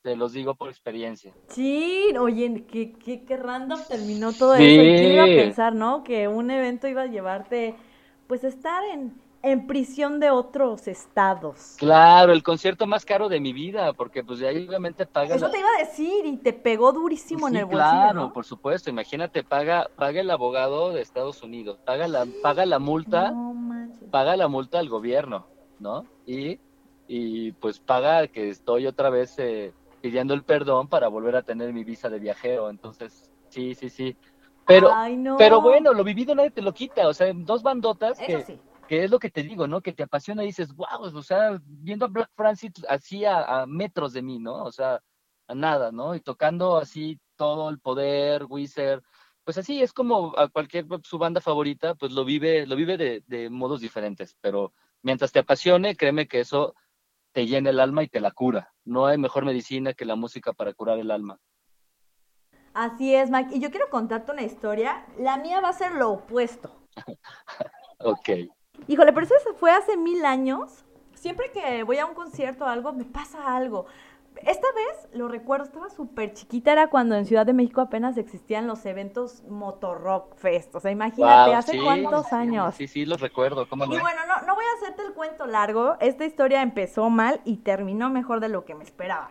te 0.03 0.17
los 0.17 0.33
digo 0.33 0.55
por 0.55 0.69
experiencia. 0.69 1.35
Sí, 1.49 2.13
oye, 2.19 2.65
qué, 2.67 2.93
qué, 2.93 3.25
qué 3.25 3.37
random 3.37 3.81
terminó 3.89 4.33
todo 4.33 4.55
eso. 4.55 4.81
¿Quién 4.81 5.13
iba 5.13 5.25
a 5.25 5.27
pensar, 5.27 5.75
no? 5.75 6.03
Que 6.03 6.29
un 6.29 6.51
evento 6.51 6.89
iba 6.89 7.03
a 7.03 7.07
llevarte, 7.07 7.77
pues, 8.27 8.43
estar 8.43 8.85
en, 8.85 9.21
en 9.43 9.67
prisión 9.67 10.19
de 10.19 10.31
otros 10.31 10.89
estados. 10.89 11.77
Claro, 11.79 12.33
el 12.33 12.43
concierto 12.43 12.87
más 12.87 13.05
caro 13.05 13.29
de 13.29 13.41
mi 13.41 13.53
vida, 13.53 13.93
porque 13.93 14.25
pues 14.25 14.41
de 14.41 14.49
ahí 14.49 14.67
obviamente 14.67 15.07
paga. 15.07 15.35
Eso 15.35 15.51
te 15.51 15.59
iba 15.59 15.69
a 15.77 15.85
decir 15.85 16.27
y 16.27 16.37
te 16.39 16.53
pegó 16.53 16.93
durísimo 16.93 17.49
en 17.49 17.57
el 17.57 17.65
bolsillo. 17.65 17.91
Claro, 17.91 18.33
por 18.33 18.45
supuesto. 18.45 18.91
Imagínate, 18.91 19.45
paga, 19.45 19.89
paga 19.97 20.21
el 20.21 20.31
abogado 20.31 20.93
de 20.93 21.03
Estados 21.03 21.43
Unidos, 21.43 21.79
paga 21.85 22.09
la, 22.09 22.27
paga 22.43 22.67
la 22.67 22.79
multa, 22.79 23.33
paga 24.11 24.37
la 24.37 24.49
multa 24.49 24.79
al 24.79 24.89
gobierno, 24.89 25.47
¿no? 25.79 26.05
Y, 26.27 26.59
y 27.07 27.53
pues 27.53 27.79
paga 27.79 28.27
que 28.29 28.49
estoy 28.51 28.87
otra 28.87 29.11
vez 29.11 29.39
eh, 29.39 29.73
pidiendo 30.01 30.35
el 30.35 30.43
perdón 30.43 30.89
para 30.89 31.09
volver 31.09 31.37
a 31.37 31.43
tener 31.43 31.73
mi 31.73 31.85
visa 31.85 32.09
de 32.09 32.19
viajero. 32.19 32.71
Entonces, 32.71 33.31
sí, 33.49 33.75
sí, 33.75 33.91
sí. 33.91 34.17
Pero, 34.67 34.91
pero 35.39 35.61
bueno, 35.61 35.93
lo 35.93 36.03
vivido 36.03 36.35
nadie 36.35 36.51
te 36.51 36.61
lo 36.61 36.75
quita. 36.75 37.07
O 37.07 37.15
sea, 37.15 37.33
dos 37.33 37.63
bandotas 37.63 38.19
que, 38.19 38.59
que 38.89 39.05
es 39.05 39.11
lo 39.11 39.19
que 39.19 39.31
te 39.31 39.43
digo, 39.43 39.67
¿no? 39.67 39.81
Que 39.81 39.93
te 39.93 40.03
apasiona 40.03 40.43
y 40.43 40.47
dices, 40.47 40.75
wow, 40.75 41.03
o 41.15 41.23
sea, 41.23 41.61
viendo 41.65 42.07
a 42.07 42.09
Black 42.09 42.31
Francis 42.35 42.73
así 42.89 43.25
a, 43.25 43.65
metros 43.67 44.13
de 44.13 44.23
mí, 44.23 44.39
¿no? 44.39 44.65
O 44.65 44.73
sea, 44.73 45.01
a 45.49 45.55
nada, 45.55 45.93
¿no? 45.93 46.15
Y 46.15 46.21
tocando 46.21 46.77
así 46.77 47.21
todo 47.37 47.69
el 47.71 47.79
poder, 47.79 48.45
Wizard, 48.49 49.03
pues 49.45 49.59
así 49.59 49.83
es 49.83 49.93
como 49.93 50.37
a 50.39 50.49
cualquier 50.49 50.87
su 51.05 51.19
banda 51.19 51.41
favorita, 51.41 51.95
pues 51.95 52.13
lo 52.13 52.25
vive, 52.25 52.67
lo 52.67 52.77
vive 52.77 52.97
de, 52.97 53.23
de 53.27 53.51
modos 53.51 53.81
diferentes, 53.81 54.37
pero 54.41 54.73
mientras 55.03 55.33
te 55.33 55.39
apasione, 55.41 55.97
créeme 55.97 56.27
que 56.27 56.41
eso 56.41 56.75
te 57.33 57.47
llena 57.47 57.71
el 57.71 57.81
alma 57.81 58.03
y 58.03 58.09
te 58.09 58.21
la 58.21 58.31
cura. 58.31 58.73
No 58.85 59.07
hay 59.07 59.19
mejor 59.19 59.45
medicina 59.45 59.93
que 59.93 60.05
la 60.05 60.17
música 60.17 60.53
para 60.53 60.73
curar 60.73 60.99
el 60.99 61.11
alma. 61.11 61.39
Así 62.73 63.15
es, 63.15 63.31
Mike. 63.31 63.57
Y 63.57 63.61
yo 63.61 63.71
quiero 63.71 63.89
contarte 63.89 64.33
una 64.33 64.43
historia. 64.43 65.07
La 65.19 65.39
mía 65.39 65.61
va 65.61 65.71
a 65.71 65.73
ser 65.73 65.93
lo 65.93 66.11
opuesto. 66.11 66.75
ok. 67.99 68.29
Híjole, 68.89 69.13
pero 69.13 69.27
eso 69.27 69.35
fue 69.59 69.71
hace 69.71 69.97
mil 69.97 70.25
años. 70.25 70.85
Siempre 71.15 71.51
que 71.51 71.83
voy 71.83 71.99
a 71.99 72.07
un 72.07 72.15
concierto 72.15 72.65
o 72.65 72.69
algo, 72.69 72.93
me 72.93 73.05
pasa 73.05 73.57
algo. 73.57 73.87
Esta 74.43 74.67
vez, 74.75 75.09
lo 75.15 75.29
recuerdo, 75.29 75.65
estaba 75.65 75.89
súper 75.89 76.35
chiquita, 76.35 76.73
era 76.73 76.89
cuando 76.89 77.15
en 77.15 77.25
Ciudad 77.25 77.47
de 77.47 77.55
México 77.55 77.81
apenas 77.81 78.19
existían 78.19 78.67
los 78.67 78.85
eventos 78.85 79.43
Motorrock 79.49 80.37
Fest. 80.37 80.75
O 80.75 80.81
sea, 80.81 80.91
imagínate, 80.91 81.55
hace 81.55 81.83
cuántos 81.83 82.33
años. 82.33 82.75
Sí, 82.75 82.87
sí, 82.87 83.07
los 83.07 83.21
recuerdo. 83.21 83.67
¿cómo 83.69 83.85
y 83.85 83.89
bueno, 83.89 84.21
no, 84.29 84.47
no 84.47 84.55
voy 84.55 84.65
a 84.65 84.77
hacerte 84.77 85.07
el 85.07 85.15
cuento 85.15 85.47
largo. 85.47 85.97
Esta 86.01 86.27
historia 86.27 86.61
empezó 86.61 87.09
mal 87.09 87.41
y 87.45 87.59
terminó 87.59 88.11
mejor 88.11 88.41
de 88.41 88.49
lo 88.49 88.65
que 88.65 88.75
me 88.75 88.85
esperaba. 88.85 89.31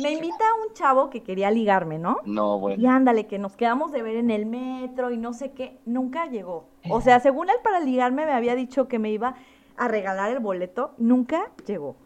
Me 0.00 0.12
invita 0.12 0.44
un 0.66 0.74
chavo 0.74 1.10
que 1.10 1.22
quería 1.22 1.50
ligarme, 1.50 1.98
¿no? 1.98 2.18
No, 2.24 2.58
bueno. 2.58 2.82
Y 2.82 2.86
ándale, 2.86 3.26
que 3.26 3.38
nos 3.38 3.56
quedamos 3.56 3.92
de 3.92 4.02
ver 4.02 4.16
en 4.16 4.30
el 4.30 4.46
metro 4.46 5.10
y 5.10 5.16
no 5.16 5.32
sé 5.32 5.52
qué. 5.52 5.78
Nunca 5.84 6.26
llegó. 6.26 6.68
O 6.90 7.00
sea, 7.00 7.20
según 7.20 7.50
él 7.50 7.56
para 7.62 7.80
ligarme 7.80 8.26
me 8.26 8.32
había 8.32 8.54
dicho 8.54 8.88
que 8.88 8.98
me 8.98 9.10
iba 9.10 9.34
a 9.76 9.88
regalar 9.88 10.30
el 10.30 10.40
boleto. 10.40 10.92
Nunca 10.98 11.50
llegó. 11.66 11.96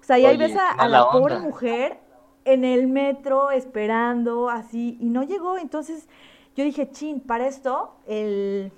O 0.00 0.02
sea, 0.02 0.18
y 0.18 0.26
ahí 0.26 0.36
ves 0.36 0.56
a, 0.56 0.88
la 0.88 1.10
pobre 1.10 1.38
mujer 1.38 2.00
en 2.44 2.64
el 2.64 2.86
metro 2.86 3.50
esperando 3.50 4.48
así 4.48 4.96
y 5.00 5.10
no 5.10 5.22
llegó. 5.22 5.58
Entonces 5.58 6.08
yo 6.56 6.64
dije, 6.64 6.90
chin, 6.90 7.20
para 7.20 7.46
esto 7.46 7.94
el, 8.06 8.72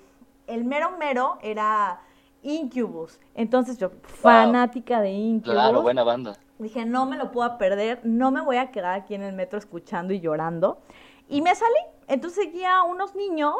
el 0.47 0.65
mero 0.65 0.91
mero 0.99 1.37
era 1.41 2.01
Incubus. 2.43 3.19
Entonces 3.35 3.77
yo, 3.77 3.91
fanática 4.03 5.01
de 5.01 5.11
Incubus. 5.11 5.53
Claro, 5.53 5.81
buena 5.81 6.03
banda. 6.03 6.37
Dije, 6.63 6.85
no 6.85 7.05
me 7.05 7.17
lo 7.17 7.31
puedo 7.31 7.57
perder, 7.57 7.99
no 8.03 8.31
me 8.31 8.41
voy 8.41 8.57
a 8.57 8.71
quedar 8.71 8.93
aquí 8.99 9.13
en 9.13 9.21
el 9.21 9.33
metro 9.33 9.59
escuchando 9.59 10.13
y 10.13 10.19
llorando. 10.19 10.81
Y 11.27 11.41
me 11.41 11.53
salí. 11.55 11.79
Entonces 12.07 12.45
seguía 12.45 12.77
a 12.77 12.83
unos 12.83 13.15
niños 13.15 13.55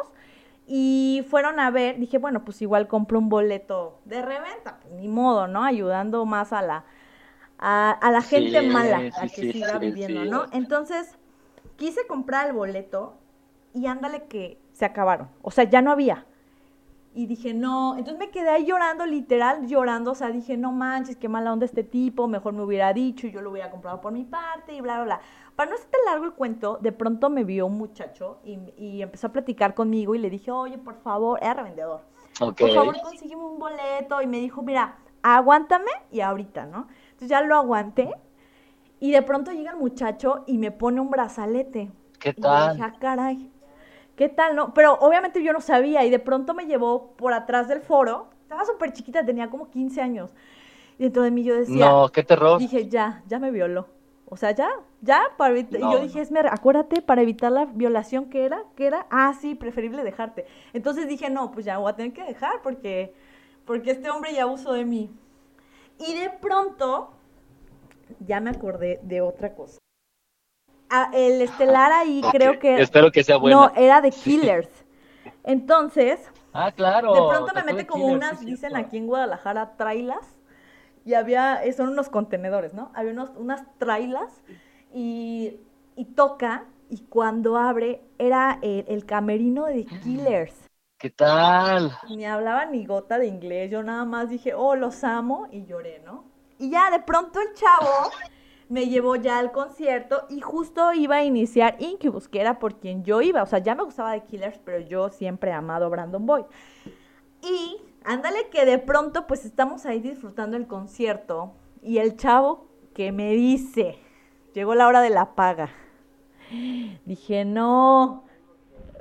y 0.66 1.24
fueron 1.30 1.60
a 1.60 1.70
ver. 1.70 1.98
Dije, 1.98 2.18
bueno, 2.18 2.44
pues 2.44 2.60
igual 2.62 2.88
compro 2.88 3.18
un 3.18 3.28
boleto 3.28 4.00
de 4.04 4.22
reventa. 4.22 4.80
Pues 4.80 4.94
ni 4.94 5.08
modo, 5.08 5.46
¿no? 5.46 5.64
Ayudando 5.64 6.24
más 6.24 6.52
a 6.52 6.62
la, 6.62 6.84
a, 7.58 8.10
la 8.10 8.22
gente 8.22 8.60
mala, 8.62 9.10
a 9.16 9.28
que 9.28 9.52
siga 9.52 9.78
viviendo, 9.78 10.24
¿no? 10.24 10.46
Entonces, 10.52 11.16
quise 11.76 12.06
comprar 12.06 12.46
el 12.48 12.52
boleto 12.52 13.16
y 13.72 13.86
ándale 13.86 14.24
que 14.24 14.58
se 14.72 14.84
acabaron. 14.84 15.28
O 15.42 15.50
sea, 15.50 15.64
ya 15.64 15.82
no 15.82 15.90
había. 15.90 16.26
Y 17.16 17.26
dije, 17.26 17.54
no, 17.54 17.96
entonces 17.96 18.18
me 18.18 18.30
quedé 18.30 18.50
ahí 18.50 18.66
llorando, 18.66 19.06
literal 19.06 19.66
llorando, 19.68 20.10
o 20.12 20.14
sea, 20.16 20.30
dije, 20.30 20.56
no 20.56 20.72
manches, 20.72 21.16
qué 21.16 21.28
mala 21.28 21.52
onda 21.52 21.64
este 21.64 21.84
tipo, 21.84 22.26
mejor 22.26 22.54
me 22.54 22.62
hubiera 22.64 22.92
dicho 22.92 23.28
y 23.28 23.30
yo 23.32 23.40
lo 23.40 23.52
hubiera 23.52 23.70
comprado 23.70 24.00
por 24.00 24.12
mi 24.12 24.24
parte 24.24 24.74
y 24.74 24.80
bla, 24.80 24.96
bla, 24.96 25.04
bla. 25.04 25.20
Para 25.54 25.70
no 25.70 25.76
hacerte 25.76 25.96
largo 26.06 26.24
el 26.24 26.32
cuento, 26.32 26.78
de 26.82 26.90
pronto 26.92 27.30
me 27.30 27.44
vio 27.44 27.66
un 27.66 27.78
muchacho 27.78 28.38
y, 28.44 28.58
y 28.76 29.00
empezó 29.02 29.28
a 29.28 29.32
platicar 29.32 29.74
conmigo 29.74 30.14
y 30.16 30.18
le 30.18 30.28
dije, 30.28 30.50
oye, 30.50 30.76
por 30.78 30.96
favor, 30.96 31.38
era 31.40 31.54
revendedor. 31.54 32.02
Por 32.58 32.70
favor, 32.72 33.00
consígueme 33.00 33.44
un 33.44 33.58
boleto. 33.58 34.20
Y 34.22 34.26
me 34.26 34.38
dijo, 34.40 34.62
mira, 34.62 34.98
aguántame 35.22 35.90
y 36.10 36.20
ahorita, 36.20 36.66
¿no? 36.66 36.88
Entonces 37.12 37.28
ya 37.28 37.42
lo 37.42 37.54
aguanté 37.56 38.12
y 39.00 39.10
de 39.12 39.22
pronto 39.22 39.52
llega 39.52 39.72
el 39.72 39.78
muchacho 39.78 40.44
y 40.46 40.58
me 40.58 40.70
pone 40.70 41.00
un 41.00 41.10
brazalete. 41.10 41.90
¿Qué 42.18 42.32
Y 42.36 42.42
tal? 42.42 42.52
dije, 42.56 42.82
ah, 42.82 42.94
caray, 42.98 43.50
¿qué 44.16 44.28
tal? 44.28 44.56
No? 44.56 44.74
Pero 44.74 44.94
obviamente 44.94 45.42
yo 45.42 45.52
no 45.52 45.60
sabía 45.60 46.04
y 46.04 46.10
de 46.10 46.18
pronto 46.18 46.54
me 46.54 46.66
llevó 46.66 47.12
por 47.16 47.32
atrás 47.32 47.68
del 47.68 47.80
foro. 47.80 48.28
Estaba 48.42 48.64
súper 48.64 48.92
chiquita, 48.92 49.24
tenía 49.24 49.50
como 49.50 49.70
15 49.70 50.00
años. 50.00 50.34
Y 50.98 51.04
dentro 51.04 51.22
de 51.22 51.30
mí 51.30 51.42
yo 51.42 51.54
decía, 51.54 51.88
No, 51.88 52.08
qué 52.10 52.22
terror. 52.22 52.58
dije, 52.58 52.88
ya, 52.88 53.22
ya 53.26 53.38
me 53.38 53.50
violó. 53.50 53.88
O 54.26 54.36
sea, 54.36 54.52
ya, 54.52 54.68
ya, 55.00 55.22
para 55.36 55.52
evitar. 55.52 55.80
No, 55.80 55.90
y 55.90 55.92
yo 55.92 56.00
dije. 56.00 56.20
Esmer, 56.20 56.46
acuérdate, 56.48 57.02
para 57.02 57.22
evitar 57.22 57.52
la 57.52 57.66
violación, 57.66 58.26
¿qué 58.30 58.44
era? 58.44 58.64
¿Qué 58.74 58.86
era? 58.86 59.06
Ah, 59.10 59.34
sí, 59.38 59.54
preferible 59.54 60.02
dejarte. 60.02 60.46
Entonces 60.72 61.06
dije, 61.08 61.30
no, 61.30 61.50
pues 61.50 61.66
ya 61.66 61.78
voy 61.78 61.90
a 61.90 61.96
tener 61.96 62.12
que 62.12 62.24
dejar 62.24 62.62
porque, 62.62 63.14
porque 63.64 63.90
este 63.92 64.10
hombre 64.10 64.32
ya 64.32 64.44
abusó 64.44 64.72
de 64.72 64.84
mí. 64.84 65.10
Y 65.98 66.14
de 66.18 66.30
pronto, 66.30 67.10
ya 68.20 68.40
me 68.40 68.50
acordé 68.50 68.98
de 69.02 69.20
otra 69.20 69.54
cosa. 69.54 69.78
El 71.12 71.42
estelar 71.42 71.92
ahí 71.92 72.22
creo 72.30 72.58
que... 72.58 72.80
Espero 72.80 73.10
que 73.10 73.24
sea 73.24 73.36
buena. 73.36 73.56
No, 73.56 73.72
era 73.74 74.00
de 74.00 74.10
Killers. 74.10 74.68
Entonces, 75.42 76.20
Ah, 76.52 76.70
claro. 76.70 77.12
de 77.14 77.20
pronto 77.36 77.52
me 77.54 77.64
mete 77.64 77.86
como 77.86 78.04
Killers, 78.04 78.24
unas, 78.24 78.38
sí, 78.38 78.46
dicen 78.46 78.76
aquí 78.76 78.96
en 78.96 79.06
Guadalajara, 79.06 79.76
trailas. 79.76 80.38
Y 81.04 81.14
había, 81.14 81.64
eh, 81.64 81.72
son 81.72 81.88
unos 81.90 82.08
contenedores, 82.08 82.72
¿no? 82.74 82.90
Había 82.94 83.12
unos, 83.12 83.30
unas 83.36 83.64
trailas 83.78 84.42
y, 84.92 85.58
y 85.96 86.04
toca. 86.06 86.64
Y 86.88 86.98
cuando 87.06 87.56
abre, 87.56 88.02
era 88.18 88.58
el, 88.62 88.84
el 88.88 89.04
camerino 89.04 89.64
de 89.66 89.84
Killers. 89.84 90.54
¿Qué 90.98 91.10
tal? 91.10 91.92
Ni 92.08 92.24
hablaba 92.24 92.66
ni 92.66 92.86
gota 92.86 93.18
de 93.18 93.26
inglés. 93.26 93.70
Yo 93.70 93.82
nada 93.82 94.04
más 94.04 94.30
dije, 94.30 94.54
oh, 94.54 94.76
los 94.76 95.02
amo. 95.02 95.48
Y 95.50 95.66
lloré, 95.66 96.00
¿no? 96.04 96.24
Y 96.58 96.70
ya 96.70 96.90
de 96.90 97.00
pronto 97.00 97.40
el 97.40 97.52
chavo 97.54 98.10
me 98.68 98.88
llevó 98.88 99.16
ya 99.16 99.38
al 99.38 99.52
concierto 99.52 100.26
y 100.30 100.40
justo 100.40 100.92
iba 100.92 101.16
a 101.16 101.24
iniciar 101.24 101.76
Incubus, 101.78 102.28
que 102.28 102.40
era 102.40 102.58
por 102.58 102.76
quien 102.80 103.04
yo 103.04 103.20
iba. 103.22 103.42
O 103.42 103.46
sea, 103.46 103.58
ya 103.58 103.74
me 103.74 103.82
gustaba 103.84 104.12
The 104.14 104.24
Killers, 104.26 104.58
pero 104.64 104.80
yo 104.80 105.10
siempre 105.10 105.50
he 105.50 105.54
amado 105.54 105.86
a 105.86 105.88
Brandon 105.88 106.24
Boyd. 106.26 106.44
Y 107.42 107.76
ándale 108.04 108.48
que 108.50 108.64
de 108.64 108.78
pronto 108.78 109.26
pues 109.26 109.44
estamos 109.44 109.84
ahí 109.86 110.00
disfrutando 110.00 110.56
el 110.56 110.66
concierto 110.66 111.52
y 111.82 111.98
el 111.98 112.16
chavo 112.16 112.66
que 112.94 113.12
me 113.12 113.32
dice, 113.32 113.98
llegó 114.54 114.74
la 114.74 114.86
hora 114.86 115.00
de 115.02 115.10
la 115.10 115.34
paga. 115.34 115.68
Dije, 117.04 117.44
no, 117.44 118.24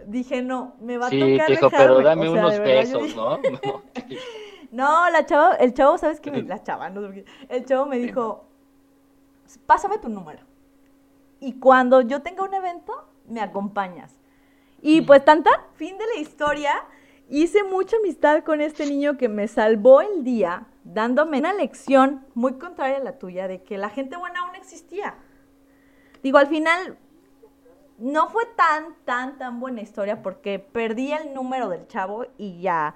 dije, 0.08 0.41
no, 0.41 0.76
me 0.82 0.97
va 0.97 1.08
a 1.08 1.10
Sí, 1.10 1.19
tocar 1.19 1.49
dijo, 1.49 1.69
pero 1.69 1.97
dejarme". 1.99 2.04
dame 2.04 2.30
O 2.30 2.34
sea, 2.34 2.41
unos 2.41 2.54
de 2.54 2.60
verdad, 2.60 2.82
pesos, 2.82 3.04
dije- 3.04 3.15
¿no? 3.15 3.39
No. 4.71 5.10
la 5.12 5.26
chava, 5.26 5.54
el 5.56 5.73
chavo, 5.73 5.97
¿sabes 5.97 6.19
qué? 6.19 6.32
me- 6.32 6.41
La 6.43 6.63
chava, 6.63 6.89
no. 6.89 7.02
El 7.49 7.65
chavo 7.65 7.86
me 7.86 7.97
dijo, 7.99 8.45
pásame 9.65 9.97
tu 9.97 10.09
número. 10.09 10.41
Y 11.39 11.53
cuando 11.59 12.01
yo 12.01 12.21
tenga 12.21 12.43
un 12.43 12.53
evento, 12.53 13.07
me 13.27 13.41
acompañas. 13.41 14.15
Y 14.81 15.01
pues 15.01 15.23
tanta, 15.23 15.49
fin 15.75 15.97
de 15.97 16.05
la 16.13 16.21
historia. 16.21 16.73
Hice 17.29 17.63
mucha 17.63 17.97
amistad 17.97 18.43
con 18.43 18.61
este 18.61 18.85
niño 18.85 19.17
que 19.17 19.29
me 19.29 19.47
salvó 19.47 20.01
el 20.01 20.23
día, 20.23 20.67
dándome 20.83 21.39
una 21.39 21.53
lección 21.53 22.25
muy 22.33 22.53
contraria 22.53 22.97
a 22.97 23.03
la 23.03 23.17
tuya, 23.17 23.47
de 23.47 23.63
que 23.63 23.77
la 23.77 23.89
gente 23.89 24.17
buena 24.17 24.41
aún 24.41 24.55
existía. 24.55 25.15
Digo, 26.21 26.37
al 26.37 26.47
final, 26.47 26.97
no 27.97 28.27
fue 28.29 28.45
tan, 28.57 28.95
tan, 29.05 29.37
tan 29.37 29.59
buena 29.59 29.81
historia 29.81 30.21
porque 30.21 30.59
perdí 30.59 31.13
el 31.13 31.33
número 31.33 31.69
del 31.69 31.87
chavo 31.87 32.25
y 32.37 32.61
ya 32.61 32.95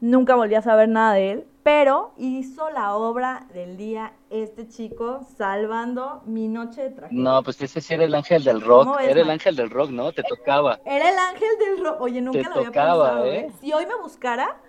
nunca 0.00 0.34
volví 0.34 0.54
a 0.54 0.62
saber 0.62 0.88
nada 0.88 1.14
de 1.14 1.30
él, 1.30 1.46
pero 1.64 2.12
hizo 2.18 2.68
la 2.70 2.94
obra 2.94 3.46
del 3.54 3.78
día 3.78 4.12
este 4.28 4.68
chico 4.68 5.26
salvando 5.36 6.22
mi 6.26 6.46
noche 6.46 6.82
de 6.82 6.90
tragedia. 6.90 7.22
No, 7.22 7.42
pues 7.42 7.60
ese 7.62 7.80
sí 7.80 7.94
era 7.94 8.04
el 8.04 8.14
ángel 8.14 8.44
del 8.44 8.60
rock. 8.60 8.84
¿Cómo 8.84 8.96
ves, 8.98 9.08
Era 9.08 9.22
el 9.22 9.30
ángel 9.30 9.56
del 9.56 9.70
rock, 9.70 9.90
¿no? 9.90 10.12
Te 10.12 10.22
tocaba. 10.22 10.78
Era 10.84 11.10
el 11.10 11.18
ángel 11.18 11.48
del 11.58 11.82
rock. 11.84 12.00
Oye, 12.02 12.20
nunca 12.20 12.38
Te 12.38 12.44
lo 12.44 12.54
había 12.56 12.70
pensado, 12.70 13.24
¿eh? 13.24 13.38
¿eh? 13.38 13.52
Si 13.60 13.72
hoy 13.72 13.86
me 13.86 13.94
buscara, 14.02 14.60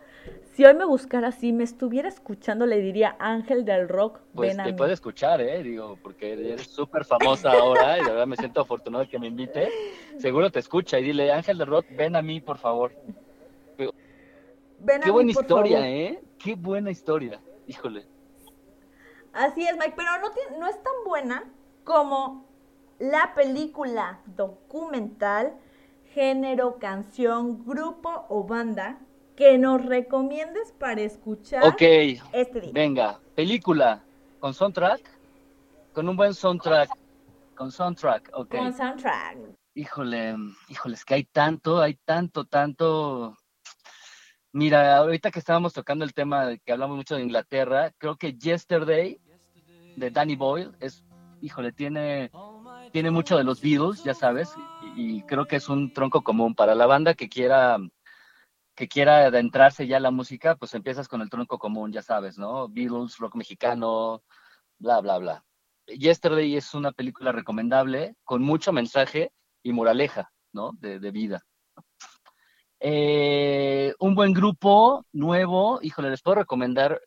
si 0.53 0.63
hoy 0.63 0.73
me 0.73 0.85
buscara, 0.85 1.33
si 1.33 1.51
me 1.51 1.65
estuviera 1.65 2.07
escuchando, 2.07 2.65
le 2.65 2.79
diría 2.79 3.17
ángel 3.19 3.65
del 3.65 3.89
rock, 3.89 4.21
Pues 4.33 4.51
ven 4.51 4.61
a 4.61 4.63
te 4.63 4.71
mí. 4.71 4.77
puede 4.77 4.93
escuchar, 4.93 5.41
¿eh? 5.41 5.61
Digo, 5.63 5.97
porque 6.01 6.31
eres 6.31 6.61
súper 6.67 7.03
famosa 7.03 7.51
ahora 7.51 7.97
y 7.99 8.05
de 8.05 8.09
verdad 8.09 8.25
me 8.25 8.37
siento 8.37 8.61
afortunado 8.61 9.03
de 9.03 9.09
que 9.09 9.19
me 9.19 9.27
invite. 9.27 9.67
Seguro 10.17 10.49
te 10.49 10.59
escucha 10.59 10.97
y 10.97 11.03
dile, 11.03 11.29
ángel 11.33 11.57
del 11.57 11.67
rock, 11.67 11.87
ven 11.91 12.15
a 12.15 12.21
mí, 12.21 12.39
por 12.39 12.57
favor. 12.57 12.93
Ven 14.79 15.01
a 15.01 15.05
Qué 15.05 15.11
buena 15.11 15.27
mí, 15.27 15.33
por 15.33 15.43
historia, 15.43 15.77
favor. 15.77 15.89
¿eh? 15.89 16.23
Qué 16.37 16.55
buena 16.55 16.91
historia. 16.91 17.41
Híjole. 17.67 18.07
Así 19.33 19.63
es, 19.67 19.73
Mike, 19.77 19.93
pero 19.95 20.09
no, 20.21 20.31
tiene- 20.31 20.57
no 20.59 20.67
es 20.67 20.75
tan 20.81 20.93
buena 21.05 21.43
como 21.83 22.45
la 22.99 23.33
película 23.35 24.21
documental, 24.27 25.53
género, 26.13 26.77
canción, 26.79 27.65
grupo 27.65 28.25
o 28.29 28.43
banda 28.45 28.99
que 29.35 29.57
nos 29.57 29.85
recomiendes 29.85 30.71
para 30.71 31.01
escuchar 31.01 31.65
Ok, 31.65 31.81
este 32.31 32.61
día. 32.61 32.71
venga, 32.73 33.19
película 33.35 34.01
con 34.39 34.53
soundtrack, 34.53 35.01
con 35.93 36.07
un 36.07 36.15
buen 36.15 36.33
soundtrack, 36.33 36.89
con 37.55 37.71
soundtrack, 37.71 38.29
ok. 38.33 38.49
Con 38.55 38.73
soundtrack. 38.73 39.37
Híjole, 39.73 40.35
híjole, 40.69 40.95
es 40.95 41.03
que 41.03 41.15
hay 41.15 41.23
tanto, 41.25 41.81
hay 41.81 41.95
tanto, 42.05 42.45
tanto. 42.45 43.35
Mira, 44.55 44.95
ahorita 44.95 45.31
que 45.31 45.39
estábamos 45.39 45.73
tocando 45.73 46.05
el 46.05 46.13
tema 46.13 46.55
que 46.63 46.71
hablamos 46.71 46.95
mucho 46.95 47.17
de 47.17 47.23
Inglaterra, 47.23 47.91
creo 47.97 48.15
que 48.15 48.37
Yesterday 48.37 49.19
de 49.97 50.11
Danny 50.11 50.37
Boyle 50.37 50.71
es, 50.79 51.03
híjole, 51.41 51.73
tiene, 51.73 52.31
tiene 52.93 53.11
mucho 53.11 53.35
de 53.35 53.43
los 53.43 53.59
Beatles, 53.59 54.01
ya 54.05 54.13
sabes, 54.13 54.55
y, 54.95 55.17
y 55.17 55.21
creo 55.23 55.45
que 55.45 55.57
es 55.57 55.67
un 55.67 55.91
tronco 55.91 56.23
común 56.23 56.55
para 56.55 56.73
la 56.73 56.85
banda 56.85 57.15
que 57.15 57.27
quiera 57.27 57.77
que 58.75 58.87
quiera 58.87 59.25
adentrarse 59.25 59.87
ya 59.87 59.97
a 59.97 59.99
la 59.99 60.11
música, 60.11 60.55
pues 60.55 60.73
empiezas 60.73 61.09
con 61.09 61.21
el 61.21 61.29
tronco 61.29 61.59
común, 61.59 61.91
ya 61.91 62.01
sabes, 62.01 62.37
¿no? 62.37 62.69
Beatles, 62.69 63.17
rock 63.17 63.35
mexicano, 63.35 64.23
bla, 64.79 65.01
bla, 65.01 65.17
bla. 65.17 65.43
Yesterday 65.85 66.55
es 66.55 66.73
una 66.73 66.93
película 66.93 67.33
recomendable, 67.33 68.15
con 68.23 68.41
mucho 68.41 68.71
mensaje 68.71 69.33
y 69.63 69.73
moraleja, 69.73 70.31
¿no? 70.53 70.71
De, 70.79 71.01
de 71.01 71.11
vida. 71.11 71.43
Eh, 72.87 73.93
un 73.99 74.13
buen 74.13 74.31
grupo 74.33 75.05
nuevo, 75.11 75.79
híjole, 75.81 76.11
les 76.11 76.21
puedo 76.21 76.35
recomendar. 76.35 77.01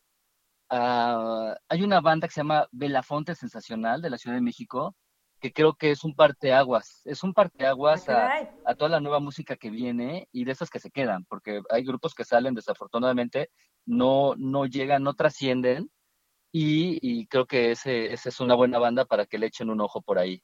ah, 0.69 1.55
hay 1.69 1.83
una 1.83 2.01
banda 2.01 2.27
que 2.27 2.33
se 2.33 2.41
llama 2.41 2.67
Belafonte 2.71 3.33
Sensacional 3.35 4.01
de 4.01 4.09
la 4.09 4.17
Ciudad 4.17 4.35
de 4.35 4.41
México, 4.41 4.95
que 5.39 5.53
creo 5.53 5.75
que 5.75 5.91
es 5.91 6.03
un 6.03 6.15
parteaguas. 6.15 7.01
Es 7.05 7.23
un 7.23 7.33
parteaguas 7.33 8.09
Ah, 8.09 8.27
a, 8.65 8.71
a 8.71 8.75
toda 8.75 8.89
la 8.89 8.99
nueva 8.99 9.19
música 9.21 9.55
que 9.55 9.69
viene 9.69 10.27
y 10.33 10.43
de 10.45 10.51
esas 10.51 10.69
que 10.69 10.79
se 10.81 10.91
quedan, 10.91 11.25
porque 11.29 11.61
hay 11.69 11.83
grupos 11.85 12.13
que 12.13 12.25
salen 12.25 12.55
desafortunadamente, 12.55 13.49
no, 13.85 14.35
no 14.37 14.65
llegan, 14.65 15.03
no 15.03 15.13
trascienden, 15.13 15.89
y, 16.51 16.99
y 17.01 17.27
creo 17.27 17.45
que 17.47 17.71
ese, 17.71 18.13
esa 18.13 18.29
es 18.29 18.39
una 18.41 18.55
buena 18.55 18.79
banda 18.79 19.05
para 19.05 19.25
que 19.27 19.37
le 19.39 19.47
echen 19.47 19.69
un 19.69 19.81
ojo 19.81 20.01
por 20.01 20.19
ahí. 20.19 20.43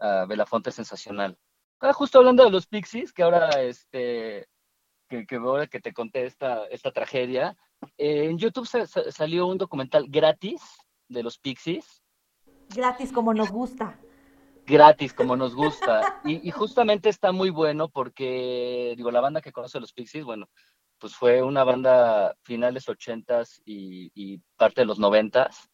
a 0.00 0.26
Belafonte 0.26 0.70
Sensacional. 0.72 1.36
Ah, 1.80 1.92
justo 1.92 2.18
hablando 2.18 2.44
de 2.44 2.50
los 2.50 2.66
Pixies, 2.66 3.12
que 3.12 3.22
ahora 3.24 3.48
este 3.62 4.46
que, 5.08 5.26
que 5.26 5.36
ahora 5.36 5.66
que 5.66 5.80
te 5.80 5.92
conté 5.92 6.26
esta, 6.26 6.66
esta 6.66 6.92
tragedia, 6.92 7.56
eh, 7.96 8.24
en 8.30 8.38
YouTube 8.38 8.66
sa- 8.66 8.86
sa- 8.86 9.10
salió 9.10 9.46
un 9.46 9.58
documental 9.58 10.06
gratis 10.08 10.62
de 11.08 11.22
los 11.22 11.38
Pixies, 11.38 12.02
Gratis 12.74 13.10
como 13.12 13.32
nos 13.32 13.50
gusta. 13.50 13.98
gratis 14.66 15.14
como 15.14 15.36
nos 15.36 15.54
gusta. 15.54 16.02
Y, 16.22 16.46
y 16.46 16.50
justamente 16.50 17.08
está 17.08 17.32
muy 17.32 17.48
bueno 17.50 17.88
porque, 17.88 18.92
digo, 18.96 19.10
la 19.10 19.22
banda 19.22 19.40
que 19.40 19.52
conoce 19.52 19.80
los 19.80 19.94
Pixies, 19.94 20.24
bueno, 20.24 20.48
pues 20.98 21.14
fue 21.14 21.42
una 21.42 21.64
banda 21.64 22.36
finales 22.42 22.88
ochentas 22.88 23.62
y, 23.64 24.10
y 24.14 24.42
parte 24.56 24.82
de 24.82 24.86
los 24.86 24.98
noventas, 24.98 25.70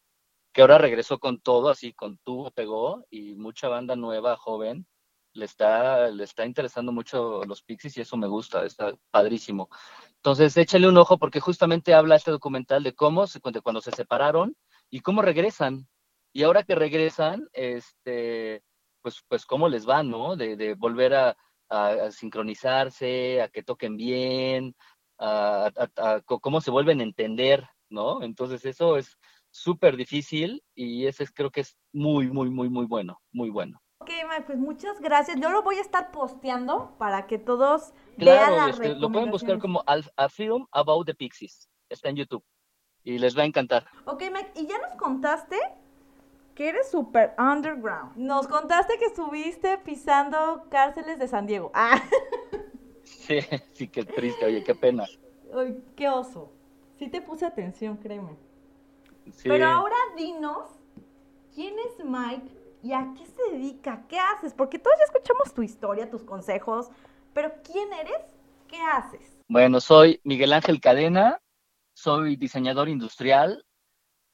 que 0.53 0.61
ahora 0.61 0.77
regresó 0.77 1.19
con 1.19 1.41
todo, 1.41 1.69
así 1.69 1.91
con 1.91 2.17
tubo 2.19 2.51
pegó, 2.51 3.05
y 3.09 3.35
mucha 3.35 3.67
banda 3.67 3.97
nueva, 3.97 4.37
joven, 4.37 4.87
le 5.35 5.45
está, 5.45 6.09
le 6.09 6.23
está 6.23 6.45
interesando 6.45 6.91
mucho 6.91 7.43
los 7.45 7.61
Pixies 7.63 7.97
y 7.97 8.01
eso 8.01 8.17
me 8.17 8.27
gusta, 8.27 8.65
está 8.65 8.93
padrísimo. 9.11 9.69
Entonces, 10.17 10.57
échale 10.57 10.87
un 10.87 10.97
ojo 10.97 11.17
porque 11.19 11.39
justamente 11.39 11.93
habla 11.93 12.15
este 12.15 12.31
documental 12.31 12.83
de 12.83 12.95
cómo, 12.95 13.27
se, 13.27 13.39
de 13.43 13.61
cuando 13.61 13.81
se 13.81 13.91
separaron 13.91 14.55
y 14.89 15.01
cómo 15.01 15.21
regresan. 15.21 15.87
Y 16.33 16.43
ahora 16.43 16.63
que 16.63 16.75
regresan, 16.75 17.47
este, 17.53 18.63
pues, 19.01 19.23
pues 19.27 19.45
cómo 19.45 19.69
les 19.69 19.87
va, 19.87 20.03
¿no? 20.03 20.35
De, 20.35 20.55
de 20.57 20.73
volver 20.75 21.13
a, 21.15 21.37
a- 21.69 22.11
sincronizarse, 22.11 23.41
a 23.41 23.49
que 23.49 23.63
toquen 23.63 23.97
bien, 23.97 24.75
a, 25.19 25.71
cómo 26.25 26.61
se 26.61 26.71
vuelven 26.71 26.99
a 26.99 27.03
entender, 27.03 27.67
¿no? 27.89 28.21
Entonces 28.23 28.65
eso 28.65 28.97
es 28.97 29.17
súper 29.51 29.95
difícil 29.97 30.63
y 30.75 31.05
ese 31.07 31.23
es, 31.23 31.31
creo 31.31 31.51
que 31.51 31.61
es 31.61 31.77
muy, 31.93 32.27
muy, 32.29 32.49
muy, 32.49 32.69
muy 32.69 32.85
bueno, 32.85 33.21
muy 33.31 33.49
bueno. 33.49 33.81
Ok, 34.05 34.11
Mike, 34.29 34.43
pues 34.45 34.59
muchas 34.59 35.01
gracias. 35.01 35.39
Yo 35.41 35.49
lo 35.49 35.63
voy 35.63 35.77
a 35.77 35.81
estar 35.81 36.11
posteando 36.11 36.93
para 36.99 37.25
que 37.25 37.39
todos 37.39 37.91
vean 38.17 38.37
Claro, 38.37 38.55
las 38.55 38.79
este, 38.79 38.93
lo 38.93 39.11
pueden 39.11 39.31
buscar 39.31 39.57
como 39.57 39.83
A 39.87 40.29
Film 40.29 40.67
About 40.69 41.07
the 41.07 41.15
Pixies, 41.15 41.67
está 41.89 42.09
en 42.09 42.17
YouTube 42.17 42.43
y 43.03 43.17
les 43.17 43.35
va 43.35 43.41
a 43.41 43.45
encantar. 43.47 43.87
Ok, 44.05 44.21
Mike, 44.31 44.51
y 44.57 44.67
ya 44.67 44.77
nos 44.77 44.95
contaste 44.99 45.57
que 46.53 46.69
eres 46.69 46.91
súper 46.91 47.33
underground. 47.39 48.15
Nos 48.15 48.47
contaste 48.47 48.99
que 48.99 49.05
estuviste 49.05 49.79
pisando 49.79 50.67
cárceles 50.69 51.17
de 51.17 51.27
San 51.27 51.47
Diego. 51.47 51.71
Ah. 51.73 51.99
Sí, 53.03 53.39
sí, 53.73 53.87
qué 53.87 54.03
triste, 54.03 54.45
oye, 54.45 54.63
qué 54.63 54.75
pena. 54.75 55.05
Ay, 55.55 55.83
qué 55.95 56.09
oso. 56.09 56.51
Sí 56.99 57.07
te 57.07 57.21
puse 57.21 57.45
atención, 57.45 57.97
créeme. 57.97 58.35
Pero 59.43 59.65
ahora 59.65 59.95
dinos, 60.15 60.69
¿quién 61.53 61.75
es 61.79 62.03
Mike 62.05 62.64
y 62.85 62.93
a 62.93 63.11
qué 63.17 63.25
se 63.25 63.51
dedica? 63.51 64.05
¿Qué 64.07 64.19
haces? 64.19 64.53
Porque 64.53 64.77
todos 64.77 64.95
ya 64.99 65.05
escuchamos 65.05 65.55
tu 65.55 65.63
historia, 65.63 66.07
tus 66.07 66.23
consejos, 66.23 66.91
pero 67.33 67.51
¿quién 67.63 67.91
eres? 67.93 68.21
¿Qué 68.67 68.77
haces? 68.79 69.39
Bueno, 69.47 69.81
soy 69.81 70.21
Miguel 70.23 70.53
Ángel 70.53 70.79
Cadena, 70.79 71.41
soy 71.95 72.35
diseñador 72.35 72.87
industrial 72.87 73.65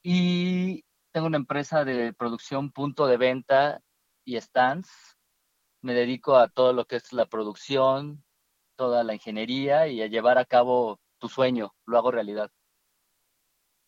y 0.02 0.84
tengo 1.12 1.28
una 1.28 1.38
empresa 1.38 1.86
de 1.86 2.12
producción, 2.12 2.70
punto 2.70 3.06
de 3.06 3.16
venta 3.16 3.80
y 4.26 4.38
stands. 4.38 5.16
Me 5.80 5.94
dedico 5.94 6.36
a 6.36 6.48
todo 6.48 6.74
lo 6.74 6.84
que 6.84 6.96
es 6.96 7.10
la 7.14 7.24
producción, 7.24 8.22
toda 8.76 9.02
la 9.02 9.14
ingeniería 9.14 9.88
y 9.88 10.02
a 10.02 10.08
llevar 10.08 10.36
a 10.36 10.44
cabo 10.44 11.00
tu 11.18 11.30
sueño, 11.30 11.72
lo 11.86 11.96
hago 11.96 12.10
realidad. 12.10 12.50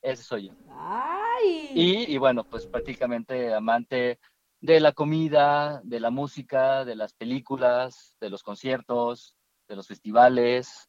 Ese 0.01 0.23
soy 0.23 0.49
yo. 0.49 0.55
¡Ay! 0.71 1.71
Y, 1.75 2.15
y 2.15 2.17
bueno, 2.17 2.45
pues 2.45 2.67
prácticamente 2.67 3.53
amante 3.53 4.19
de 4.65 4.81
la 4.81 4.93
comida, 4.93 5.83
de 5.85 6.01
la 6.01 6.09
música, 6.09 6.87
de 6.87 6.97
las 6.97 7.13
películas, 7.13 8.17
de 8.19 8.31
los 8.31 8.43
conciertos, 8.43 9.37
de 9.69 9.77
los 9.77 9.87
festivales, 9.87 10.89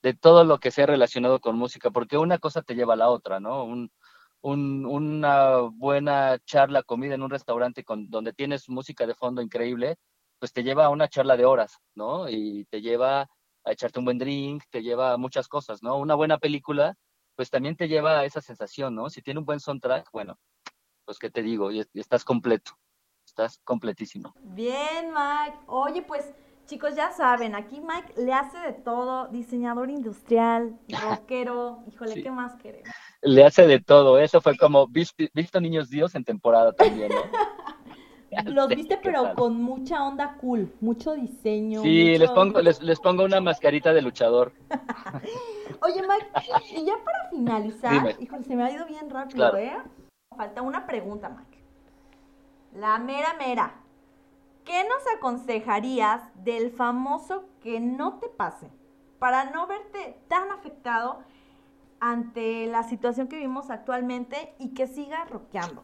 de 0.00 0.14
todo 0.14 0.44
lo 0.44 0.58
que 0.60 0.70
sea 0.70 0.86
relacionado 0.86 1.40
con 1.40 1.58
música, 1.58 1.90
porque 1.90 2.16
una 2.18 2.38
cosa 2.38 2.62
te 2.62 2.76
lleva 2.76 2.94
a 2.94 2.96
la 2.96 3.10
otra, 3.10 3.40
¿no? 3.40 3.64
Un, 3.64 3.90
una 4.42 5.58
buena 5.58 6.38
charla, 6.44 6.84
comida 6.84 7.16
en 7.16 7.22
un 7.22 7.30
restaurante 7.30 7.82
con, 7.82 8.08
donde 8.10 8.32
tienes 8.32 8.68
música 8.68 9.08
de 9.08 9.14
fondo 9.16 9.42
increíble, 9.42 9.96
pues 10.38 10.52
te 10.52 10.62
lleva 10.62 10.84
a 10.84 10.90
una 10.90 11.08
charla 11.08 11.36
de 11.36 11.46
horas, 11.46 11.78
¿no? 11.96 12.28
Y 12.28 12.64
te 12.66 12.80
lleva 12.80 13.22
a 13.64 13.72
echarte 13.72 13.98
un 13.98 14.04
buen 14.04 14.18
drink, 14.18 14.62
te 14.70 14.82
lleva 14.84 15.12
a 15.14 15.16
muchas 15.16 15.48
cosas, 15.48 15.82
¿no? 15.82 15.96
Una 15.96 16.14
buena 16.14 16.38
película, 16.38 16.94
pues 17.34 17.50
también 17.50 17.74
te 17.74 17.88
lleva 17.88 18.20
a 18.20 18.24
esa 18.24 18.40
sensación, 18.40 18.94
¿no? 18.94 19.10
Si 19.10 19.20
tiene 19.20 19.40
un 19.40 19.46
buen 19.46 19.58
soundtrack, 19.58 20.10
bueno, 20.12 20.38
pues 21.04 21.18
qué 21.18 21.28
te 21.28 21.42
digo, 21.42 21.72
y, 21.72 21.84
estás 21.94 22.24
completo, 22.24 22.70
estás 23.36 23.60
completísimo. 23.64 24.34
Bien, 24.42 25.12
Mike. 25.12 25.58
Oye, 25.66 26.02
pues 26.02 26.32
chicos, 26.66 26.96
ya 26.96 27.12
saben, 27.12 27.54
aquí 27.54 27.80
Mike 27.80 28.14
le 28.16 28.32
hace 28.32 28.58
de 28.58 28.72
todo, 28.72 29.28
diseñador 29.28 29.90
industrial, 29.90 30.78
rockero, 31.02 31.84
híjole, 31.86 32.22
¿qué 32.22 32.30
más 32.30 32.56
queremos? 32.56 32.88
le 33.22 33.44
hace 33.44 33.66
de 33.66 33.80
todo. 33.80 34.18
Eso 34.18 34.40
fue 34.40 34.56
como 34.56 34.86
visto, 34.86 35.60
Niños 35.60 35.90
Dios 35.90 36.14
en 36.14 36.24
temporada 36.24 36.72
también, 36.72 37.10
¿no? 37.10 37.20
Los 38.52 38.68
viste, 38.68 38.98
pero 39.02 39.34
con 39.34 39.62
mucha 39.62 40.02
onda 40.02 40.36
cool, 40.40 40.72
mucho 40.80 41.14
diseño. 41.14 41.82
Sí, 41.82 42.18
les 42.18 42.30
pongo, 42.30 42.60
les, 42.60 42.82
les, 42.82 42.98
pongo 43.00 43.24
una 43.24 43.40
mascarita 43.40 43.92
de 43.92 44.02
luchador. 44.02 44.52
Oye, 45.82 46.02
Mike, 46.02 46.26
y 46.74 46.84
ya 46.84 46.94
para 47.04 47.30
finalizar, 47.30 48.16
híjole, 48.20 48.44
se 48.44 48.56
me 48.56 48.64
ha 48.64 48.72
ido 48.72 48.86
bien 48.86 49.08
rápido, 49.10 49.56
¿eh? 49.56 49.76
Falta 50.36 50.62
una 50.62 50.86
pregunta, 50.86 51.28
Mike. 51.28 51.55
La 52.76 52.98
mera 52.98 53.34
mera. 53.34 53.82
¿Qué 54.64 54.84
nos 54.84 55.02
aconsejarías 55.16 56.22
del 56.44 56.70
famoso 56.70 57.48
que 57.62 57.80
no 57.80 58.18
te 58.18 58.28
pase 58.28 58.70
para 59.18 59.50
no 59.50 59.66
verte 59.66 60.20
tan 60.28 60.50
afectado 60.50 61.24
ante 62.00 62.66
la 62.66 62.82
situación 62.82 63.28
que 63.28 63.36
vivimos 63.36 63.70
actualmente 63.70 64.54
y 64.58 64.74
que 64.74 64.86
siga 64.86 65.24
rockeando. 65.24 65.82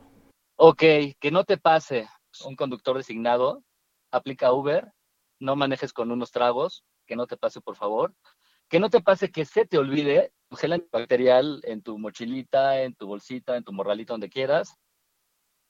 Ok, 0.56 0.82
que 1.18 1.30
no 1.30 1.44
te 1.44 1.56
pase 1.56 2.08
un 2.44 2.56
conductor 2.56 2.96
designado, 2.96 3.62
aplica 4.10 4.52
Uber, 4.52 4.92
no 5.40 5.56
manejes 5.56 5.92
con 5.92 6.10
unos 6.10 6.30
tragos, 6.30 6.84
que 7.06 7.16
no 7.16 7.26
te 7.26 7.38
pase 7.38 7.60
por 7.60 7.76
favor. 7.76 8.14
Que 8.68 8.80
no 8.80 8.90
te 8.90 9.00
pase 9.00 9.30
que 9.30 9.44
se 9.44 9.66
te 9.66 9.78
olvide 9.78 10.32
gel 10.52 10.72
antibacterial 10.74 11.60
en 11.64 11.82
tu 11.82 11.98
mochilita, 11.98 12.82
en 12.82 12.94
tu 12.94 13.06
bolsita, 13.06 13.56
en 13.56 13.64
tu 13.64 13.72
morralita, 13.72 14.14
donde 14.14 14.30
quieras. 14.30 14.78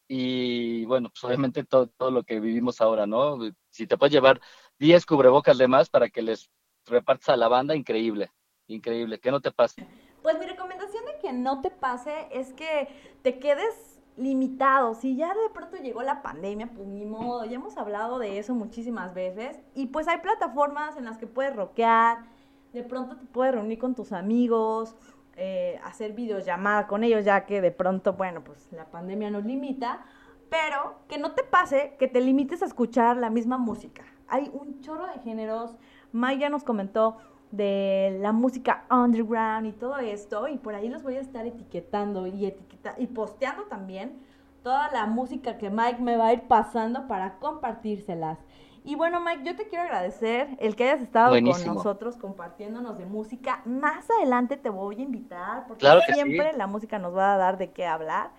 Y 0.08 0.84
bueno, 0.84 1.08
pues 1.10 1.24
obviamente 1.24 1.64
todo, 1.64 1.86
todo 1.86 2.10
lo 2.10 2.22
que 2.22 2.40
vivimos 2.40 2.80
ahora, 2.80 3.06
¿no? 3.06 3.38
Si 3.70 3.86
te 3.86 3.96
puedes 3.96 4.12
llevar 4.12 4.40
10 4.78 5.06
cubrebocas 5.06 5.58
de 5.58 5.68
más 5.68 5.88
para 5.88 6.08
que 6.08 6.22
les 6.22 6.50
repartas 6.86 7.30
a 7.30 7.36
la 7.36 7.48
banda, 7.48 7.74
increíble, 7.74 8.30
increíble, 8.66 9.18
que 9.20 9.30
no 9.30 9.40
te 9.40 9.52
pase. 9.52 9.86
Pues 10.22 10.38
mi 10.38 10.46
recomendación 10.46 11.04
de 11.04 11.18
que 11.20 11.32
no 11.32 11.60
te 11.60 11.70
pase 11.70 12.28
es 12.30 12.52
que 12.52 12.88
te 13.22 13.38
quedes 13.38 14.00
limitado. 14.16 14.94
Si 14.94 15.16
ya 15.16 15.28
de 15.28 15.50
pronto 15.52 15.76
llegó 15.76 16.02
la 16.02 16.22
pandemia, 16.22 16.70
pues 16.74 16.86
ni 16.86 17.04
modo, 17.04 17.44
ya 17.44 17.56
hemos 17.56 17.76
hablado 17.76 18.18
de 18.18 18.38
eso 18.38 18.54
muchísimas 18.54 19.14
veces. 19.14 19.58
Y 19.74 19.86
pues 19.86 20.08
hay 20.08 20.18
plataformas 20.18 20.96
en 20.96 21.04
las 21.04 21.18
que 21.18 21.26
puedes 21.26 21.56
rockear, 21.56 22.24
de 22.72 22.82
pronto 22.82 23.16
te 23.16 23.26
puedes 23.26 23.54
reunir 23.54 23.78
con 23.78 23.94
tus 23.94 24.12
amigos, 24.12 24.94
eh, 25.36 25.80
hacer 25.84 26.12
videollamada 26.12 26.86
con 26.86 27.04
ellos, 27.04 27.24
ya 27.24 27.46
que 27.46 27.60
de 27.60 27.70
pronto, 27.70 28.14
bueno, 28.14 28.44
pues 28.44 28.68
la 28.72 28.86
pandemia 28.86 29.30
nos 29.30 29.44
limita. 29.44 30.04
Pero 30.50 30.96
que 31.08 31.16
no 31.16 31.32
te 31.32 31.44
pase 31.44 31.96
que 31.98 32.08
te 32.08 32.20
limites 32.20 32.62
a 32.62 32.66
escuchar 32.66 33.16
la 33.16 33.30
misma 33.30 33.56
música. 33.56 34.04
Hay 34.28 34.50
un 34.52 34.82
chorro 34.82 35.06
de 35.06 35.18
géneros. 35.20 35.76
Maya 36.12 36.50
nos 36.50 36.62
comentó 36.62 37.16
de 37.50 38.18
la 38.20 38.32
música 38.32 38.84
underground 38.90 39.66
y 39.66 39.72
todo 39.72 39.96
esto. 39.98 40.48
Y 40.48 40.58
por 40.58 40.74
ahí 40.74 40.90
los 40.90 41.02
voy 41.02 41.16
a 41.16 41.20
estar 41.20 41.46
etiquetando 41.46 42.26
y, 42.26 42.44
etiqueta 42.44 42.94
y 42.98 43.06
posteando 43.06 43.64
también 43.64 44.20
toda 44.62 44.90
la 44.92 45.06
música 45.06 45.58
que 45.58 45.70
Mike 45.70 46.02
me 46.02 46.16
va 46.16 46.28
a 46.28 46.32
ir 46.34 46.42
pasando 46.42 47.08
para 47.08 47.38
compartírselas. 47.38 48.38
Y 48.84 48.96
bueno, 48.96 49.20
Mike, 49.20 49.44
yo 49.44 49.54
te 49.54 49.68
quiero 49.68 49.84
agradecer 49.84 50.48
el 50.58 50.74
que 50.74 50.84
hayas 50.84 51.02
estado 51.02 51.30
con 51.32 51.44
nosotros 51.44 52.16
compartiéndonos 52.16 52.98
de 52.98 53.06
música. 53.06 53.62
Más 53.64 54.10
adelante 54.10 54.56
te 54.56 54.70
voy 54.70 54.96
a 54.96 55.02
invitar 55.02 55.66
porque 55.68 55.86
siempre 56.12 56.52
la 56.54 56.66
música 56.66 56.98
nos 56.98 57.16
va 57.16 57.34
a 57.34 57.36
dar 57.36 57.58
de 57.58 57.70
qué 57.70 57.86
hablar. 57.86 58.32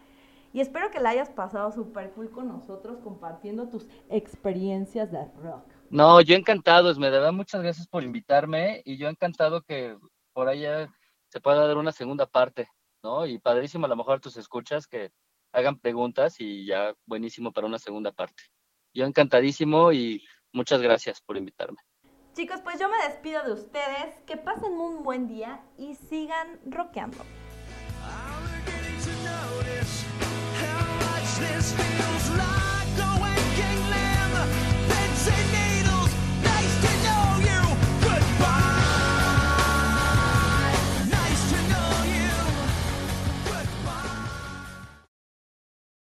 Y 0.51 0.61
espero 0.61 0.91
que 0.91 0.99
la 0.99 1.09
hayas 1.09 1.29
pasado 1.29 1.71
súper 1.71 2.11
cool 2.11 2.29
con 2.29 2.47
nosotros 2.47 2.99
compartiendo 2.99 3.69
tus 3.69 3.87
experiencias 4.09 5.11
de 5.11 5.25
rock. 5.41 5.65
No, 5.89 6.21
yo 6.21 6.35
encantado, 6.35 6.93
me 6.95 7.09
da 7.09 7.31
muchas 7.31 7.61
gracias 7.61 7.87
por 7.87 8.03
invitarme 8.03 8.81
y 8.85 8.97
yo 8.97 9.07
encantado 9.07 9.61
que 9.61 9.97
por 10.33 10.49
allá 10.49 10.93
se 11.29 11.41
pueda 11.41 11.65
dar 11.65 11.77
una 11.77 11.91
segunda 11.91 12.27
parte, 12.27 12.67
¿no? 13.01 13.25
Y 13.25 13.39
padrísimo 13.39 13.85
a 13.85 13.89
lo 13.89 13.95
mejor 13.95 14.19
tus 14.19 14.37
escuchas 14.37 14.85
que 14.87 15.11
hagan 15.53 15.79
preguntas 15.79 16.35
y 16.39 16.65
ya 16.65 16.93
buenísimo 17.05 17.51
para 17.51 17.65
una 17.65 17.79
segunda 17.79 18.11
parte. 18.11 18.43
Yo 18.93 19.05
encantadísimo 19.05 19.91
y 19.91 20.23
muchas 20.53 20.81
gracias 20.81 21.21
por 21.21 21.37
invitarme. 21.37 21.79
Chicos, 22.33 22.61
pues 22.63 22.79
yo 22.79 22.89
me 22.89 22.97
despido 23.07 23.43
de 23.43 23.51
ustedes, 23.51 24.15
que 24.25 24.37
pasen 24.37 24.73
un 24.73 25.03
buen 25.03 25.27
día 25.27 25.61
y 25.77 25.95
sigan 25.95 26.59
rockeando. 26.65 27.23